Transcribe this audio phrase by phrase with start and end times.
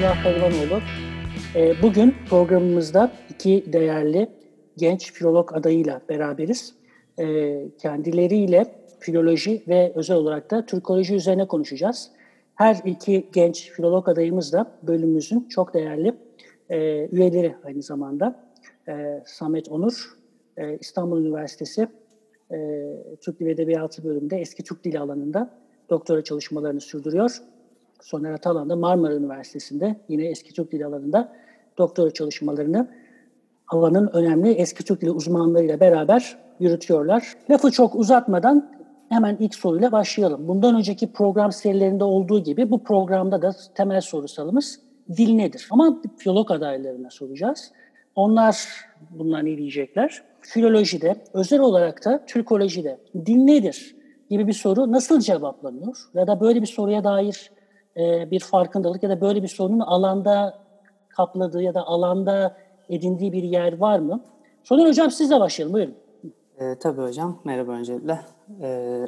[0.00, 0.80] Emrah Pelvanoğlu.
[1.54, 4.28] Ee, bugün programımızda iki değerli
[4.76, 6.74] genç filolog adayıyla beraberiz.
[7.18, 12.10] Ee, kendileriyle filoloji ve özel olarak da Türkoloji üzerine konuşacağız.
[12.54, 16.14] Her iki genç filolog adayımız da bölümümüzün çok değerli
[16.70, 18.44] e, üyeleri aynı zamanda.
[18.88, 20.14] E, Samet Onur,
[20.56, 21.88] e, İstanbul Üniversitesi
[22.52, 22.56] e,
[23.20, 25.50] Türk Dili ve Edebiyatı bölümünde eski Türk Dili alanında
[25.90, 27.40] doktora çalışmalarını sürdürüyor.
[28.00, 31.32] Soner Atalan da Marmara Üniversitesi'nde yine eski Türk Dili alanında
[31.78, 32.88] doktora çalışmalarını
[33.68, 37.34] alanın önemli eski Türk Dili uzmanlarıyla beraber yürütüyorlar.
[37.50, 38.70] Lafı çok uzatmadan
[39.08, 40.48] hemen ilk soruyla başlayalım.
[40.48, 44.80] Bundan önceki program serilerinde olduğu gibi bu programda da temel sorusalımız
[45.16, 45.68] dil nedir?
[45.70, 47.72] Ama filolog adaylarına soracağız.
[48.14, 48.68] Onlar
[49.10, 50.22] bunlar ne diyecekler?
[50.40, 53.96] Filolojide, özel olarak da Türkolojide dil nedir
[54.30, 55.96] gibi bir soru nasıl cevaplanıyor?
[56.14, 57.50] Ya da böyle bir soruya dair
[57.96, 60.58] e, bir farkındalık ya da böyle bir sorunun alanda
[61.08, 62.56] kapladığı ya da alanda
[62.88, 64.24] edindiği bir yer var mı?
[64.64, 65.74] Soner Hocam sizle başlayalım.
[65.74, 65.94] Buyurun.
[66.58, 67.40] E, tabii hocam.
[67.44, 68.20] Merhaba öncelikle.
[68.62, 69.00] E,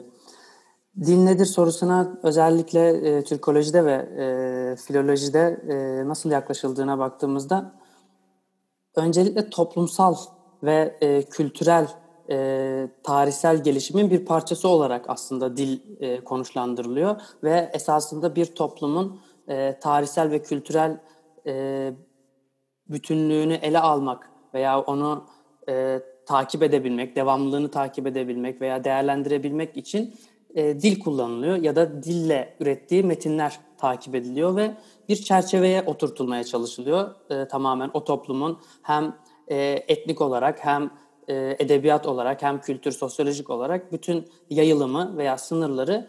[1.01, 7.73] dil nedir sorusuna özellikle e, Türkolojide ve e, filolojide e, nasıl yaklaşıldığına baktığımızda
[8.97, 10.15] öncelikle toplumsal
[10.63, 11.89] ve e, kültürel
[12.33, 19.79] e, tarihsel gelişimin bir parçası olarak aslında dil e, konuşlandırılıyor ve esasında bir toplumun e,
[19.81, 21.01] tarihsel ve kültürel
[21.47, 21.93] e,
[22.89, 25.25] bütünlüğünü ele almak veya onu
[25.69, 30.15] e, takip edebilmek, devamlılığını takip edebilmek veya değerlendirebilmek için
[30.55, 34.71] e, dil kullanılıyor ya da dille ürettiği metinler takip ediliyor ve
[35.09, 37.15] bir çerçeveye oturtulmaya çalışılıyor.
[37.31, 39.17] E, tamamen o toplumun hem
[39.49, 40.91] e, etnik olarak hem
[41.29, 46.07] e, edebiyat olarak hem kültür, sosyolojik olarak bütün yayılımı veya sınırları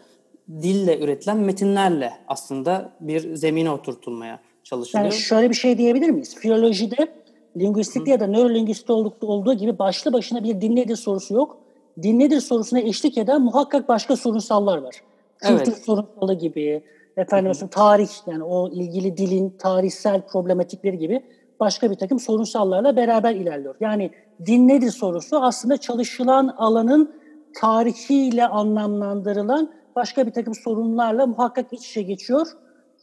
[0.48, 5.04] dille üretilen metinlerle aslında bir zemine oturtulmaya çalışılıyor.
[5.04, 6.36] Yani şöyle bir şey diyebilir miyiz?
[6.36, 7.08] Filolojide,
[7.56, 11.58] lingüistikte ya da nörolingüistikte olduğu gibi başlı başına bir din nedir sorusu yok.
[12.02, 14.94] Din nedir sorusuna eşlik eden muhakkak başka sorunsallar var.
[15.38, 15.84] Kültür evet.
[15.84, 16.82] sorunsalı gibi,
[17.16, 21.22] efendim mesela tarih yani o ilgili dilin tarihsel problematikleri gibi
[21.60, 23.74] başka bir takım sorunsallarla beraber ilerliyor.
[23.80, 24.10] Yani
[24.46, 27.14] din nedir sorusu aslında çalışılan alanın
[27.60, 32.46] tarihiyle anlamlandırılan başka bir takım sorunlarla muhakkak iç içe geçiyor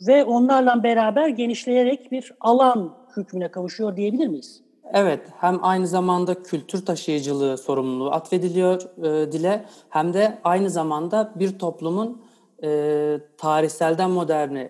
[0.08, 4.62] ve onlarla beraber genişleyerek bir alan hükmüne kavuşuyor diyebilir miyiz?
[4.94, 11.60] Evet, hem aynı zamanda kültür taşıyıcılığı sorumluluğu atfediliyor e, dile hem de aynı zamanda bir
[11.60, 12.22] toplumun
[12.64, 14.70] e, tarihselden moderne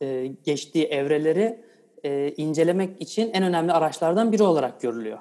[0.00, 1.64] e, geçtiği evreleri
[2.04, 5.18] e, incelemek için en önemli araçlardan biri olarak görülüyor.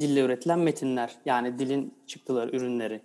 [0.00, 3.00] Dille üretilen metinler, yani dilin çıktıları, ürünleri.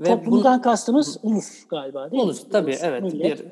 [0.00, 2.50] Ve Toplumdan bunu, kastımız ulus galiba değil ulus, mi?
[2.52, 3.02] Tabii, ulus, evet.
[3.02, 3.38] Millet.
[3.38, 3.46] Bir,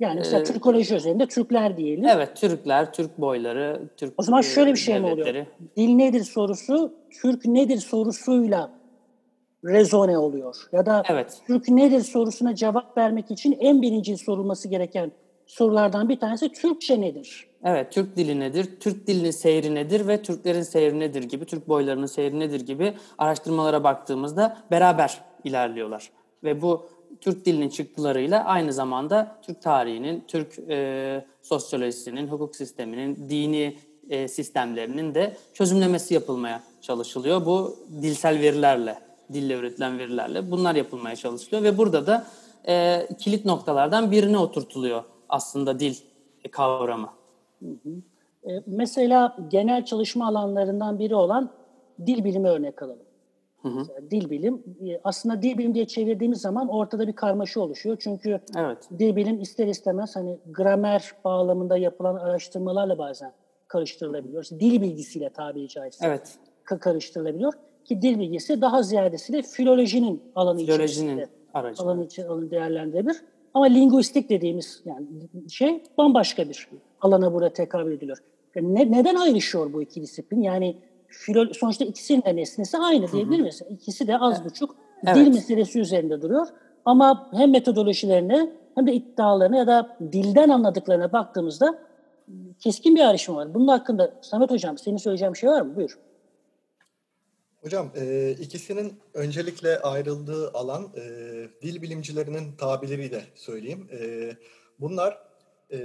[0.00, 2.04] yani mesela e, Türkoloji üzerinde Türkler diyelim.
[2.04, 5.16] Evet, Türkler, Türk boyları, Türk O zaman şöyle bir şey devletleri.
[5.16, 5.46] mi oluyor?
[5.76, 8.70] Dil nedir sorusu, Türk nedir sorusuyla
[9.64, 10.56] rezone oluyor.
[10.72, 11.42] Ya da evet.
[11.46, 15.12] Türk nedir sorusuna cevap vermek için en birinci sorulması gereken
[15.46, 17.48] sorulardan bir tanesi Türkçe nedir?
[17.64, 22.06] Evet, Türk dili nedir, Türk dilinin seyri nedir ve Türklerin seyri nedir gibi, Türk boylarının
[22.06, 26.10] seyri nedir gibi araştırmalara baktığımızda beraber ilerliyorlar.
[26.44, 26.86] Ve bu
[27.20, 33.76] Türk dilinin çıktılarıyla aynı zamanda Türk tarihinin, Türk e, sosyolojisinin, hukuk sisteminin, dini
[34.10, 37.46] e, sistemlerinin de çözümlemesi yapılmaya çalışılıyor.
[37.46, 38.98] Bu dilsel verilerle,
[39.32, 42.26] dille üretilen verilerle bunlar yapılmaya çalışılıyor ve burada da
[42.68, 45.96] e, kilit noktalardan birine oturtuluyor aslında dil
[46.50, 47.23] kavramı.
[47.64, 47.94] Hı hı.
[48.50, 51.50] E, mesela genel çalışma alanlarından biri olan
[52.06, 53.06] dil bilimi örnek alalım.
[53.62, 54.10] Hı hı.
[54.10, 54.62] Dil bilim.
[54.86, 57.96] E, aslında dil bilim diye çevirdiğimiz zaman ortada bir karmaşa oluşuyor.
[58.00, 58.88] Çünkü evet.
[58.98, 63.32] dil bilim ister istemez hani gramer bağlamında yapılan araştırmalarla bazen
[63.68, 64.44] karıştırılabiliyor.
[64.60, 66.38] Dil bilgisiyle tabiri caizse evet.
[66.64, 67.52] karıştırılabiliyor.
[67.84, 71.82] Ki dil bilgisi daha ziyadesiyle filolojinin alanı filolojinin aracı.
[71.82, 73.16] alanı, alanı değerlendirebilir.
[73.54, 75.06] Ama linguistik dediğimiz yani
[75.48, 76.68] şey bambaşka bir
[77.04, 78.18] alana burada tekabül ediliyor.
[78.54, 80.42] Yani ne, neden ayrışıyor bu iki disiplin?
[80.42, 80.76] Yani
[81.08, 83.62] filo, sonuçta ikisinin de nesnesi aynı diyebilir miyiz?
[83.70, 85.16] İkisi de az buçuk evet.
[85.16, 86.46] dil meselesi üzerinde duruyor.
[86.84, 91.78] Ama hem metodolojilerine hem de iddialarına ya da dilden anladıklarına baktığımızda
[92.58, 93.54] keskin bir ayrışma var.
[93.54, 95.76] Bunun hakkında Samet Hocam senin söyleyeceğin bir şey var mı?
[95.76, 95.98] Buyur.
[97.62, 101.02] Hocam e, ikisinin öncelikle ayrıldığı alan e,
[101.62, 103.88] dil bilimcilerinin tabirleriyle söyleyeyim.
[103.92, 104.30] E,
[104.80, 105.18] bunlar
[105.72, 105.78] e,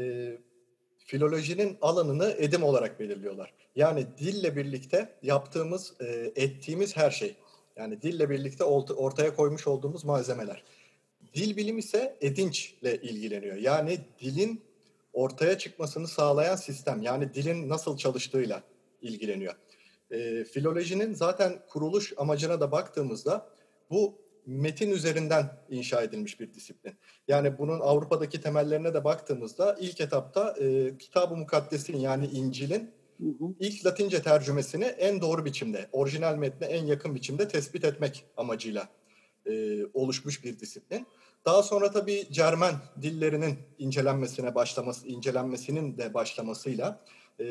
[1.10, 3.54] filolojinin alanını edim olarak belirliyorlar.
[3.76, 7.36] Yani dille birlikte yaptığımız, e, ettiğimiz her şey.
[7.76, 10.64] Yani dille birlikte ortaya koymuş olduğumuz malzemeler.
[11.34, 13.56] Dil bilim ise edinçle ilgileniyor.
[13.56, 14.62] Yani dilin
[15.14, 18.64] ortaya çıkmasını sağlayan sistem yani dilin nasıl çalıştığıyla
[19.02, 19.54] ilgileniyor.
[20.12, 23.50] E, filolojinin zaten kuruluş amacına da baktığımızda
[23.90, 24.14] bu
[24.50, 26.94] metin üzerinden inşa edilmiş bir disiplin.
[27.28, 32.92] Yani bunun Avrupa'daki temellerine de baktığımızda ilk etapta e, Kitab-ı Mukaddes'in yani İncil'in
[33.60, 38.90] ilk Latince tercümesini en doğru biçimde, orijinal metne en yakın biçimde tespit etmek amacıyla
[39.46, 41.07] e, oluşmuş bir disiplin.
[41.46, 47.06] Daha sonra tabii Cermen dillerinin incelenmesine başlaması, incelenmesinin de başlamasıyla
[47.40, 47.46] e,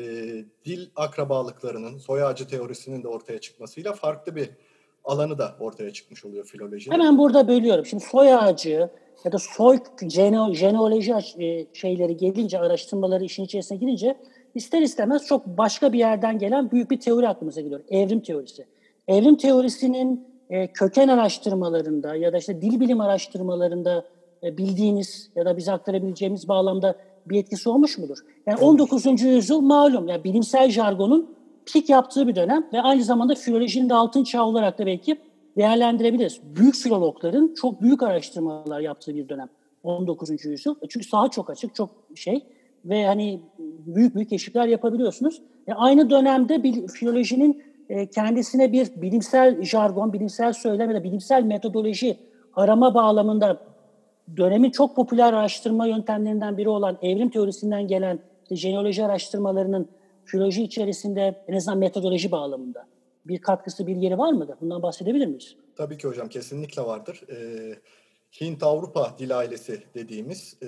[0.65, 4.49] dil akrabalıklarının, soy ağacı teorisinin de ortaya çıkmasıyla farklı bir
[5.09, 6.93] alanı da ortaya çıkmış oluyor filolojinin.
[6.93, 7.85] Hemen burada bölüyorum.
[7.85, 8.89] Şimdi soy ağacı
[9.23, 14.17] ya da soy gene, jeneoloji e, şeyleri gelince, araştırmaları işin içerisine girince
[14.55, 17.81] ister istemez çok başka bir yerden gelen büyük bir teori aklımıza geliyor.
[17.89, 18.65] Evrim teorisi.
[19.07, 24.05] Evrim teorisinin e, köken araştırmalarında ya da işte dil bilim araştırmalarında
[24.43, 26.95] e, bildiğiniz ya da bize aktarabileceğimiz bağlamda
[27.25, 28.17] bir etkisi olmuş mudur?
[28.45, 29.21] Yani 19.
[29.21, 31.35] yüzyıl malum yani bilimsel jargonun
[31.73, 35.17] pik yaptığı bir dönem ve aynı zamanda filolojinin de altın çağı olarak da belki
[35.57, 36.41] değerlendirebiliriz.
[36.55, 39.49] Büyük filologların çok büyük araştırmalar yaptığı bir dönem
[39.83, 40.45] 19.
[40.45, 40.75] yüzyıl.
[40.89, 42.45] Çünkü saha çok açık, çok şey
[42.85, 43.41] ve hani
[43.85, 45.41] büyük büyük keşifler yapabiliyorsunuz.
[45.67, 51.43] E aynı dönemde bir, filolojinin e, kendisine bir bilimsel jargon, bilimsel söylem ya da bilimsel
[51.43, 52.17] metodoloji
[52.53, 53.57] arama bağlamında
[54.37, 59.89] dönemin çok popüler araştırma yöntemlerinden biri olan evrim teorisinden gelen işte jeneoloji araştırmalarının
[60.31, 62.87] filoloji içerisinde en azından metodoloji bağlamında
[63.25, 64.55] bir katkısı, bir yeri var mıdır?
[64.61, 65.55] Bundan bahsedebilir miyiz?
[65.75, 67.21] Tabii ki hocam, kesinlikle vardır.
[67.29, 67.75] Ee,
[68.41, 70.67] Hint-Avrupa dil ailesi dediğimiz e,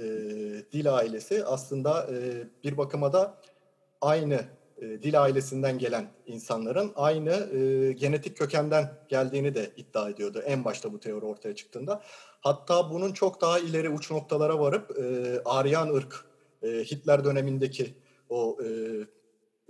[0.72, 2.18] dil ailesi aslında e,
[2.64, 3.38] bir bakıma da
[4.02, 4.40] aynı
[4.78, 10.94] e, dil ailesinden gelen insanların aynı e, genetik kökenden geldiğini de iddia ediyordu en başta
[10.94, 12.02] bu teori ortaya çıktığında.
[12.42, 16.26] Hatta bunun çok daha ileri uç noktalara varıp e, Aryan ırk,
[16.64, 17.94] e, Hitler dönemindeki
[18.30, 18.68] o e,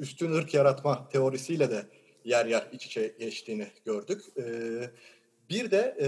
[0.02, 1.86] üstün ırk yaratma teorisiyle de
[2.26, 4.22] yer yer iç içe geçtiğini gördük.
[4.38, 4.44] E,
[5.50, 6.08] bir de e,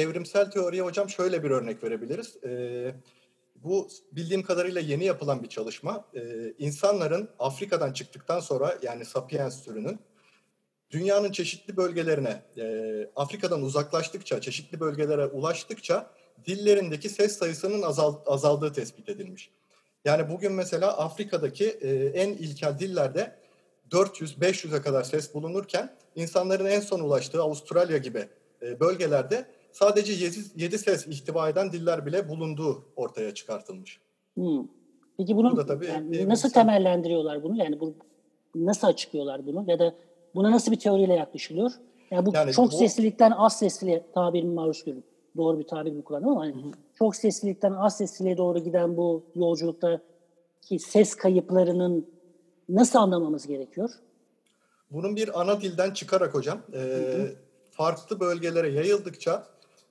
[0.00, 2.44] evrimsel teoriye hocam şöyle bir örnek verebiliriz.
[2.44, 2.94] E,
[3.56, 6.04] bu bildiğim kadarıyla yeni yapılan bir çalışma.
[6.14, 9.98] E, insanların Afrika'dan çıktıktan sonra yani Sapiens türünün
[10.90, 12.64] dünyanın çeşitli bölgelerine, e,
[13.16, 16.10] Afrika'dan uzaklaştıkça, çeşitli bölgelere ulaştıkça
[16.46, 19.50] dillerindeki ses sayısının azal, azaldığı tespit edilmiş.
[20.04, 23.32] Yani bugün mesela Afrika'daki e, en ilkel dillerde
[23.90, 28.28] 400-500'e kadar ses bulunurken insanların en son ulaştığı Avustralya gibi
[28.62, 34.00] e, bölgelerde sadece 7, 7 ses ihtiva eden diller bile bulunduğu ortaya çıkartılmış.
[34.34, 34.66] Hmm.
[35.16, 36.66] Peki bunu bu tabii yani nasıl insan...
[36.66, 37.56] temellendiriyorlar bunu?
[37.56, 37.94] Yani bu
[38.54, 39.94] nasıl açıklıyorlar bunu ya da
[40.34, 41.70] buna nasıl bir teoriyle yaklaşılıyor?
[42.10, 42.76] Yani bu yani çok bu...
[42.76, 45.04] seslilikten az sesliliğe tabirimi maruz görün.
[45.36, 46.54] Doğru bir tabir mi kullandım ama hani
[46.98, 50.00] çok seslilikten az sesliliğe doğru giden bu yolculukta
[50.62, 52.06] ki ses kayıplarının
[52.68, 53.90] nasıl anlamamız gerekiyor?
[54.90, 57.02] Bunun bir ana dilden çıkarak hocam e,
[57.70, 59.46] farklı bölgelere yayıldıkça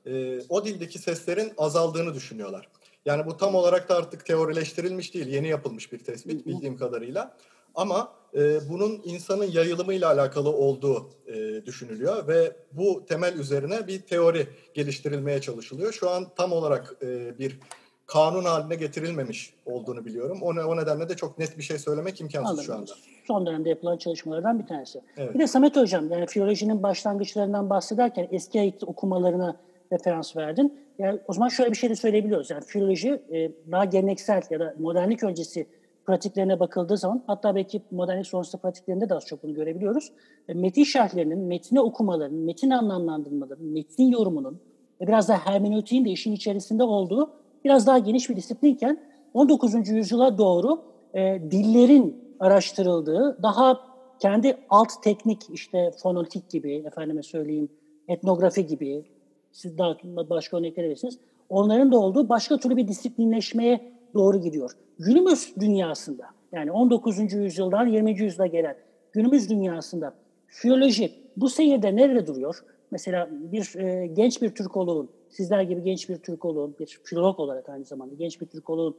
[0.05, 2.69] e, o dildeki seslerin azaldığını düşünüyorlar.
[3.05, 7.37] Yani bu tam olarak da artık teorileştirilmiş değil, yeni yapılmış bir tespit bildiğim kadarıyla.
[7.75, 14.47] Ama e, bunun insanın yayılımıyla alakalı olduğu e, düşünülüyor ve bu temel üzerine bir teori
[14.73, 15.93] geliştirilmeye çalışılıyor.
[15.93, 17.59] Şu an tam olarak e, bir
[18.05, 20.39] kanun haline getirilmemiş olduğunu biliyorum.
[20.41, 22.65] O, ne, o nedenle de çok net bir şey söylemek imkansız Anladım.
[22.65, 22.91] şu anda.
[23.27, 25.01] Son dönemde yapılan çalışmalardan bir tanesi.
[25.17, 25.33] Evet.
[25.33, 29.57] Bir de Samet Hocam, yani filolojinin başlangıçlarından bahsederken eski ait okumalarına
[29.91, 30.79] referans verdin.
[30.99, 32.49] Yani o zaman şöyle bir şey de söyleyebiliyoruz.
[32.49, 35.67] Yani filoloji e, daha geleneksel ya da modernlik öncesi
[36.05, 40.11] pratiklerine bakıldığı zaman hatta belki modernlik sonrası pratiklerinde de az çok bunu görebiliyoruz.
[40.47, 44.59] E, metin şerhlerinin, metni okumaların, metin anlamlandırmaların, metnin yorumunun
[45.01, 47.29] biraz daha hermeneutiğin de işin içerisinde olduğu
[47.65, 48.99] biraz daha geniş bir disiplinken
[49.33, 49.89] 19.
[49.89, 50.81] yüzyıla doğru
[51.13, 53.79] e, dillerin araştırıldığı, daha
[54.19, 57.69] kendi alt teknik işte fonetik gibi, efendime söyleyeyim,
[58.07, 59.03] etnografi gibi,
[59.51, 59.97] siz daha
[60.29, 61.19] başka örnekler verirsiniz.
[61.49, 64.71] Onların da olduğu başka türlü bir disiplinleşmeye doğru gidiyor.
[64.99, 67.33] Günümüz dünyasında, yani 19.
[67.33, 68.19] yüzyıldan 20.
[68.19, 68.75] yüzyıla gelen
[69.11, 70.13] günümüz dünyasında
[70.47, 72.63] filoloji bu seyirde nerede duruyor?
[72.91, 77.85] Mesela bir e, genç bir Türkoloğun, sizler gibi genç bir Türkoloğun, bir filolog olarak aynı
[77.85, 78.97] zamanda genç bir Türkoloğun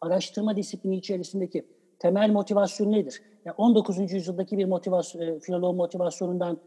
[0.00, 1.66] araştırma disiplini içerisindeki
[1.98, 3.22] temel motivasyon nedir?
[3.44, 4.12] Yani 19.
[4.12, 6.58] yüzyıldaki bir motivasyon, e, filolog motivasyonundan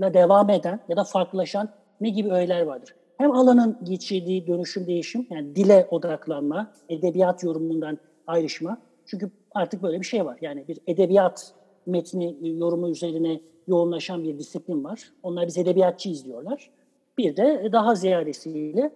[0.00, 2.94] da devam eden ya da farklılaşan ne gibi öğeler vardır?
[3.22, 8.78] Hem alanın geçirdiği dönüşüm, değişim, yani dile odaklanma, edebiyat yorumundan ayrışma.
[9.06, 10.38] Çünkü artık böyle bir şey var.
[10.40, 11.54] Yani bir edebiyat
[11.86, 15.12] metni yorumu üzerine yoğunlaşan bir disiplin var.
[15.22, 16.70] Onlar biz edebiyatçıyız diyorlar.
[17.18, 18.90] Bir de daha ziyadesiyle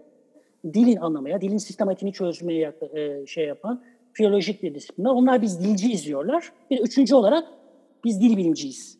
[0.64, 5.10] dilin anlamaya, dilin sistematiğini çözmeye e, şey yapan filolojik bir disiplinler.
[5.10, 6.52] Onlar biz dilci izliyorlar.
[6.70, 7.48] Bir üçüncü olarak
[8.04, 8.98] biz dil bilimciyiz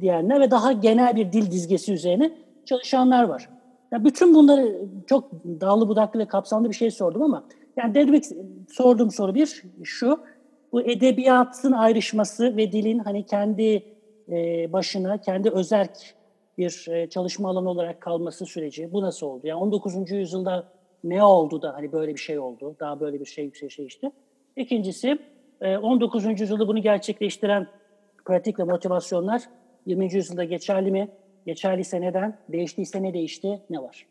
[0.00, 2.32] diyenler ve daha genel bir dil dizgesi üzerine
[2.64, 3.48] çalışanlar var.
[3.92, 7.44] Yani bütün bunları çok dallı budaklı ve kapsamlı bir şey sordum ama
[7.76, 8.24] yani demek
[8.70, 10.20] sorduğum soru bir şu.
[10.72, 13.82] Bu edebiyatın ayrışması ve dilin hani kendi
[14.28, 16.14] e, başına, kendi özerk
[16.58, 19.46] bir e, çalışma alanı olarak kalması süreci bu nasıl oldu?
[19.46, 20.10] Yani 19.
[20.10, 20.68] yüzyılda
[21.04, 22.76] ne oldu da hani böyle bir şey oldu?
[22.80, 24.10] Daha böyle bir şey yükselişti.
[24.56, 25.18] İkincisi
[25.82, 26.26] 19.
[26.26, 27.66] E, yüzyılda bunu gerçekleştiren
[28.24, 29.42] pratik ve motivasyonlar
[29.86, 30.14] 20.
[30.14, 31.08] yüzyılda geçerli mi?
[31.46, 32.38] Geçerliyse neden?
[32.48, 33.62] Değiştiyse ne değişti?
[33.70, 34.06] Ne var?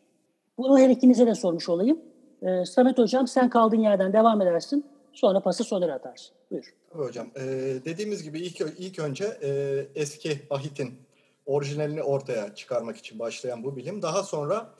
[0.58, 2.00] Bunu her ikinize de sormuş olayım.
[2.42, 4.86] Ee, Samet Hocam sen kaldığın yerden devam edersin.
[5.12, 6.34] Sonra pası Soner'e atarsın.
[6.50, 6.74] Buyur.
[6.90, 7.26] Hocam.
[7.36, 7.40] Ee,
[7.84, 9.50] dediğimiz gibi ilk, ilk önce e,
[9.94, 10.94] eski ahitin
[11.46, 14.74] orijinalini ortaya çıkarmak için başlayan bu bilim daha sonra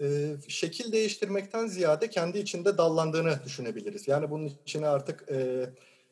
[0.00, 0.06] e,
[0.48, 4.08] şekil değiştirmekten ziyade kendi içinde dallandığını düşünebiliriz.
[4.08, 5.66] Yani bunun içine artık e,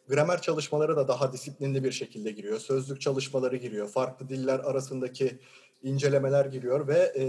[0.09, 2.59] gramer çalışmaları da daha disiplinli bir şekilde giriyor.
[2.59, 3.89] Sözlük çalışmaları giriyor.
[3.89, 5.39] Farklı diller arasındaki
[5.83, 7.25] incelemeler giriyor ve e,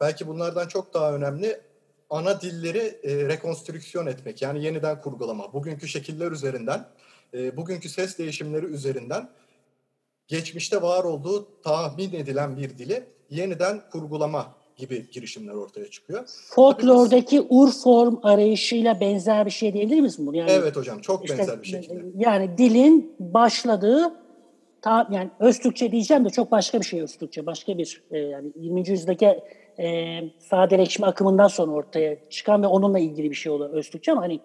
[0.00, 1.60] belki bunlardan çok daha önemli
[2.10, 4.42] ana dilleri e, rekonstrüksiyon etmek.
[4.42, 5.52] Yani yeniden kurgulama.
[5.52, 6.84] Bugünkü şekiller üzerinden,
[7.34, 9.28] e, bugünkü ses değişimleri üzerinden
[10.28, 16.24] geçmişte var olduğu tahmin edilen bir dili yeniden kurgulama gibi girişimler ortaya çıkıyor.
[16.50, 20.36] Folklordaki ur form arayışıyla benzer bir şey diyebilir miyiz bunu?
[20.36, 22.04] Yani, evet hocam çok işte, benzer bir şekilde.
[22.16, 24.14] Yani dilin başladığı
[24.82, 27.46] ta, yani öz Türkçe diyeceğim de çok başka bir şey öz Türkçe.
[27.46, 28.88] Başka bir e, yani 20.
[28.88, 29.40] yüzyıldaki
[29.78, 34.22] e, sadeleşme akımından sonra ortaya çıkan ve onunla ilgili bir şey olan öz Türkçe ama
[34.22, 34.40] hani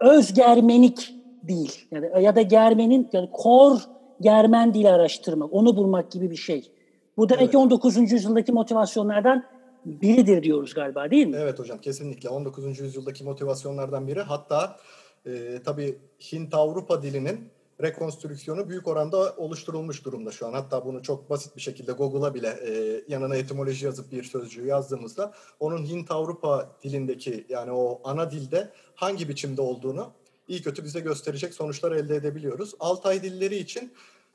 [0.00, 1.86] öz Germenik değil.
[1.90, 3.78] Yani ya da Germenin yani kor
[4.20, 6.72] Germen dili araştırmak, onu bulmak gibi bir şey.
[7.16, 7.50] Bu demek evet.
[7.50, 8.12] ki 19.
[8.12, 9.44] yüzyıldaki motivasyonlardan
[9.84, 11.36] biridir diyoruz galiba değil mi?
[11.40, 12.80] Evet hocam kesinlikle 19.
[12.80, 14.20] yüzyıldaki motivasyonlardan biri.
[14.20, 14.76] Hatta
[15.26, 15.98] e, tabii
[16.32, 17.50] Hint-Avrupa dilinin
[17.82, 20.52] rekonstrüksiyonu büyük oranda oluşturulmuş durumda şu an.
[20.52, 25.32] Hatta bunu çok basit bir şekilde Google'a bile e, yanına etimoloji yazıp bir sözcüğü yazdığımızda
[25.60, 30.12] onun Hint-Avrupa dilindeki yani o ana dilde hangi biçimde olduğunu
[30.48, 32.74] iyi kötü bize gösterecek sonuçlar elde edebiliyoruz.
[32.80, 33.92] Altay dilleri için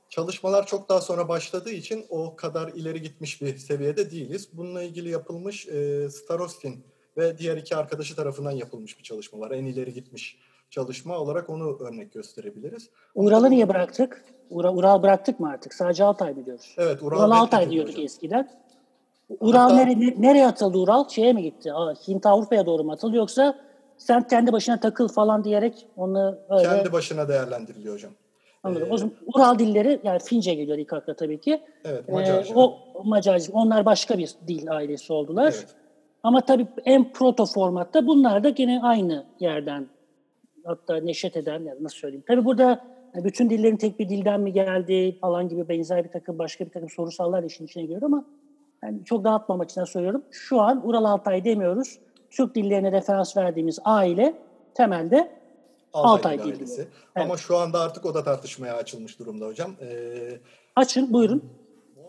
[0.09, 4.49] Çalışmalar çok daha sonra başladığı için o kadar ileri gitmiş bir seviyede değiliz.
[4.53, 6.83] Bununla ilgili yapılmış e, Starostin
[7.17, 9.51] ve diğer iki arkadaşı tarafından yapılmış bir çalışma var.
[9.51, 10.37] En ileri gitmiş
[10.75, 12.89] çalışma olarak onu örnek gösterebiliriz.
[13.15, 14.25] Ural'ı niye bıraktık?
[14.49, 15.73] Ural, Ural bıraktık mı artık?
[15.73, 16.75] Sadece Altay mı diyoruz?
[16.77, 18.05] Evet Ural, Ural Altay diyorduk hocam.
[18.05, 18.49] eskiden.
[19.39, 21.09] Ural Hatta, nere, nereye atıldı Ural?
[21.09, 21.71] Şeye mi gitti?
[22.07, 23.55] Hint Avrupa'ya doğru mu atıldı yoksa
[23.97, 26.63] sen kendi başına takıl falan diyerek onu öyle...
[26.63, 28.11] Kendi başına değerlendiriliyor hocam.
[28.63, 28.87] Anladım.
[28.89, 31.61] Ee, o zaman Ural dilleri yani Fince geliyor ilk akla tabii ki.
[31.85, 32.53] Evet, Macarca.
[32.53, 33.53] Ee, o Macarca.
[33.53, 35.53] Onlar başka bir dil ailesi oldular.
[35.57, 35.67] Evet.
[36.23, 39.87] Ama tabii en proto formatta bunlar da gene aynı yerden
[40.65, 42.23] hatta neşet eden yani nasıl söyleyeyim.
[42.27, 46.65] Tabii burada bütün dillerin tek bir dilden mi geldi falan gibi benzer bir takım başka
[46.65, 48.25] bir takım sorusallar işin içine giriyor ama
[48.83, 50.23] yani çok dağıtmamak için söylüyorum.
[50.31, 51.99] Şu an Ural Altay demiyoruz.
[52.29, 54.33] Türk dillerine referans verdiğimiz aile
[54.73, 55.31] temelde
[55.93, 56.81] Altay, Altay ailesi.
[56.81, 57.25] Evet.
[57.25, 59.71] Ama şu anda artık o da tartışmaya açılmış durumda hocam.
[59.81, 60.39] Ee,
[60.75, 61.43] Açın buyurun.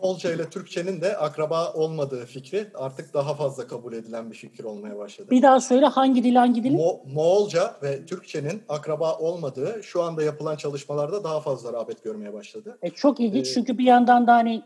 [0.03, 4.97] Moğolca ile Türkçenin de akraba olmadığı fikri artık daha fazla kabul edilen bir fikir olmaya
[4.97, 5.31] başladı.
[5.31, 6.73] Bir daha söyle hangi dil hangi dil?
[6.73, 12.77] Mo- Moğolca ve Türkçenin akraba olmadığı şu anda yapılan çalışmalarda daha fazla rağbet görmeye başladı.
[12.81, 14.63] E, çok ilginç ee, çünkü bir yandan da hani,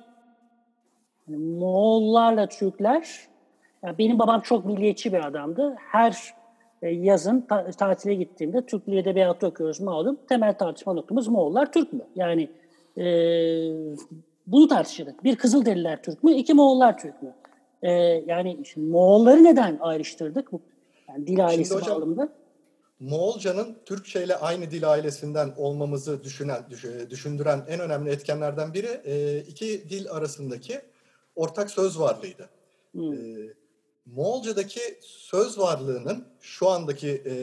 [1.25, 3.19] hani Moğollarla Türkler
[3.83, 5.75] yani benim babam çok milliyetçi bir adamdı.
[5.91, 6.33] Her
[6.81, 10.19] e, yazın ta- tatile gittiğimde Türk Dili Edebiyatı okuyoruz malum.
[10.29, 12.01] Temel tartışma noktamız Moğollar Türk mü?
[12.15, 12.50] Yani
[12.97, 13.05] e,
[14.48, 15.24] bunu tartışırdık.
[15.24, 16.33] Bir Kızılderililer Türk mü?
[16.33, 17.33] İki Moğollar Türk mü?
[17.81, 17.91] E,
[18.27, 20.50] yani şimdi Moğolları neden ayrıştırdık?
[21.10, 22.29] Yani dil ailesi hocam, bağlamında.
[23.00, 26.63] Moğolcanın Türkçe ile aynı dil ailesinden olmamızı düşünen,
[27.10, 30.81] düşündüren en önemli etkenlerden biri e, iki dil arasındaki
[31.36, 32.50] ortak söz varlığıydı.
[32.91, 33.13] Hmm.
[33.13, 33.17] E,
[34.05, 37.33] Moğolca'daki söz varlığının şu andaki e,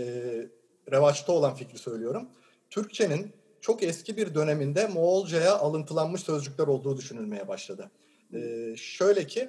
[0.93, 2.29] revaçta olan fikri söylüyorum.
[2.71, 3.33] Türkçenin
[3.69, 7.91] çok eski bir döneminde Moğolca'ya alıntılanmış sözcükler olduğu düşünülmeye başladı.
[8.35, 9.49] E, şöyle ki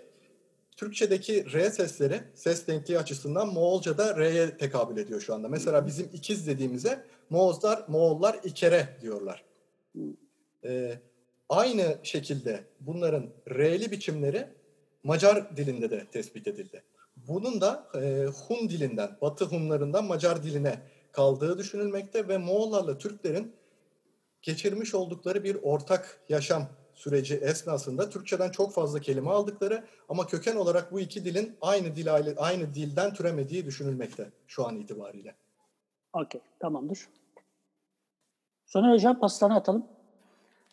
[0.77, 5.47] Türkçedeki R sesleri ses denkliği açısından Moğolca'da R'ye tekabül ediyor şu anda.
[5.47, 9.45] Mesela bizim ikiz dediğimize Moğollar, Moğollar ikere diyorlar.
[10.65, 10.99] E,
[11.49, 14.47] aynı şekilde bunların R'li biçimleri
[15.03, 16.83] Macar dilinde de tespit edildi.
[17.27, 20.79] Bunun da e, Hun dilinden, Batı Hunlarından Macar diline
[21.11, 23.58] kaldığı düşünülmekte ve Moğollarla Türklerin
[24.41, 30.91] geçirmiş oldukları bir ortak yaşam süreci esnasında Türkçeden çok fazla kelime aldıkları ama köken olarak
[30.91, 35.35] bu iki dilin aynı dil aynı dilden türemediği düşünülmekte şu an itibariyle.
[36.13, 37.07] Okey, tamamdır.
[38.65, 39.85] Soner Hocam paslarını atalım.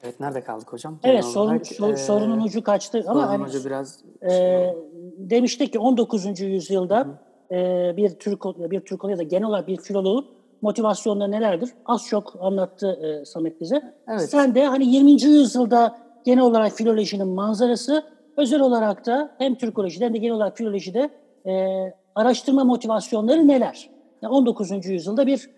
[0.02, 0.98] Evet, nerede kaldık hocam?
[1.04, 4.74] Evet, sorun, olarak, sor, e, sorunun ucu kaçtı ama hani, ucu biraz e,
[5.18, 6.40] demiştik ki 19.
[6.40, 7.08] yüzyılda
[7.50, 11.70] e, bir Türk bir Türk ya da genel olarak bir filoloğun motivasyonları nelerdir?
[11.86, 13.94] Az çok anlattı e, Samet bize.
[14.08, 14.30] Evet.
[14.30, 15.10] Sen de hani 20.
[15.22, 18.04] yüzyılda genel olarak filolojinin manzarası,
[18.36, 21.10] özel olarak da hem Türkolojide hem de genel olarak filolojide
[21.46, 21.66] e,
[22.14, 23.90] araştırma motivasyonları neler?
[24.22, 24.86] Yani 19.
[24.86, 25.50] yüzyılda bir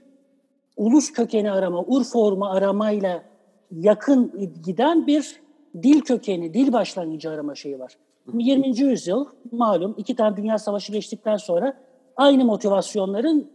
[0.76, 3.22] ulus kökeni arama, ur formu aramayla
[3.70, 5.40] yakın giden bir
[5.82, 7.98] dil kökeni, dil başlangıcı arama şeyi var.
[8.32, 8.78] 20.
[8.78, 11.74] yüzyıl malum iki tane dünya savaşı geçtikten sonra
[12.16, 13.50] aynı motivasyonların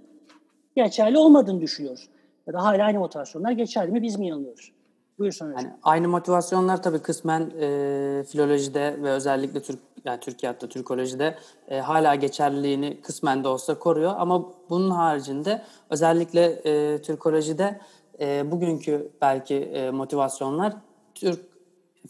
[0.75, 2.10] geçerli olmadığını düşünüyoruz.
[2.48, 4.72] Ya da hala aynı motivasyonlar geçerli mi biz mi yanılıyoruz?
[5.20, 5.63] Buyursun hocam.
[5.63, 11.38] Yani aynı motivasyonlar tabii kısmen e, filolojide ve özellikle Türk yani Türkiye hatta Türkolojide
[11.68, 17.80] e, hala geçerliliğini kısmen de olsa koruyor ama bunun haricinde özellikle e, Türkolojide
[18.20, 20.74] e, bugünkü belki e, motivasyonlar
[21.15, 21.39] Türk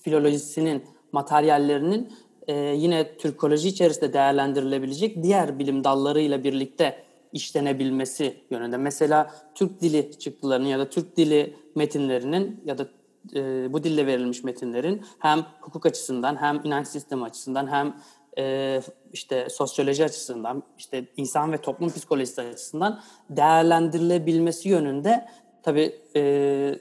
[0.01, 2.13] filolojisinin materyallerinin
[2.47, 7.03] e, yine Türkoloji içerisinde değerlendirilebilecek diğer bilim dallarıyla birlikte
[7.33, 8.77] işlenebilmesi yönünde.
[8.77, 12.87] Mesela Türk dili çıktılarının ya da Türk dili metinlerinin ya da
[13.35, 17.95] e, bu dille verilmiş metinlerin hem hukuk açısından hem inanç sistemi açısından hem
[18.37, 18.81] e,
[19.13, 25.27] işte sosyoloji açısından işte insan ve toplum psikolojisi açısından değerlendirilebilmesi yönünde
[25.63, 26.75] tabii e,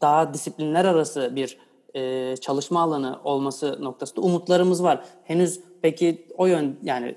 [0.00, 1.58] daha disiplinler arası bir
[1.94, 5.04] e, çalışma alanı olması noktasında umutlarımız var.
[5.24, 7.16] Henüz peki o yön yani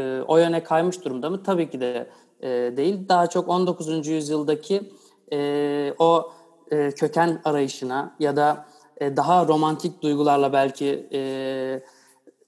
[0.00, 1.42] e, o yöne kaymış durumda mı?
[1.42, 3.08] Tabii ki de e, değil.
[3.08, 4.06] Daha çok 19.
[4.06, 4.92] yüzyıldaki
[5.32, 6.32] e, o
[6.70, 8.66] e, köken arayışına ya da
[9.00, 11.20] e, daha romantik duygularla belki e,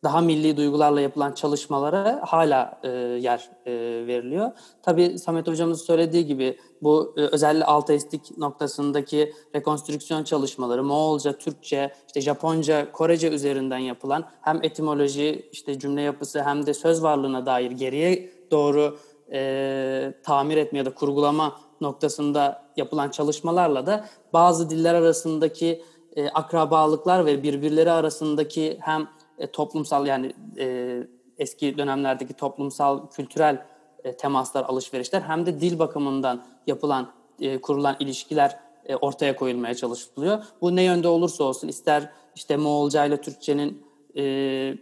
[0.05, 2.89] daha milli duygularla yapılan çalışmalara hala e,
[3.21, 3.73] yer e,
[4.07, 4.51] veriliyor.
[4.83, 12.21] Tabii Samet Hocamız söylediği gibi bu e, özellikle alteistik noktasındaki rekonstrüksiyon çalışmaları Moğolca, Türkçe, işte
[12.21, 18.31] Japonca, Korece üzerinden yapılan hem etimoloji, işte cümle yapısı hem de söz varlığına dair geriye
[18.51, 18.99] doğru
[19.33, 25.83] e, tamir etme ya da kurgulama noktasında yapılan çalışmalarla da bazı diller arasındaki
[26.17, 29.09] e, akrabalıklar ve birbirleri arasındaki hem
[29.43, 30.99] e, toplumsal yani e,
[31.39, 33.67] eski dönemlerdeki toplumsal kültürel
[34.05, 40.45] e, temaslar, alışverişler hem de dil bakımından yapılan, e, kurulan ilişkiler e, ortaya koyulmaya çalışılıyor.
[40.61, 43.83] Bu ne yönde olursa olsun ister işte Moğolca ile Türkçenin
[44.17, 44.23] e,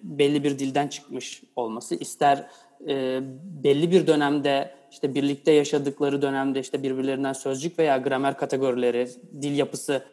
[0.02, 2.46] belli bir dilden çıkmış olması, ister
[2.88, 3.20] e,
[3.64, 9.08] belli bir dönemde işte birlikte yaşadıkları dönemde işte birbirlerinden sözcük veya gramer kategorileri,
[9.42, 10.04] dil yapısı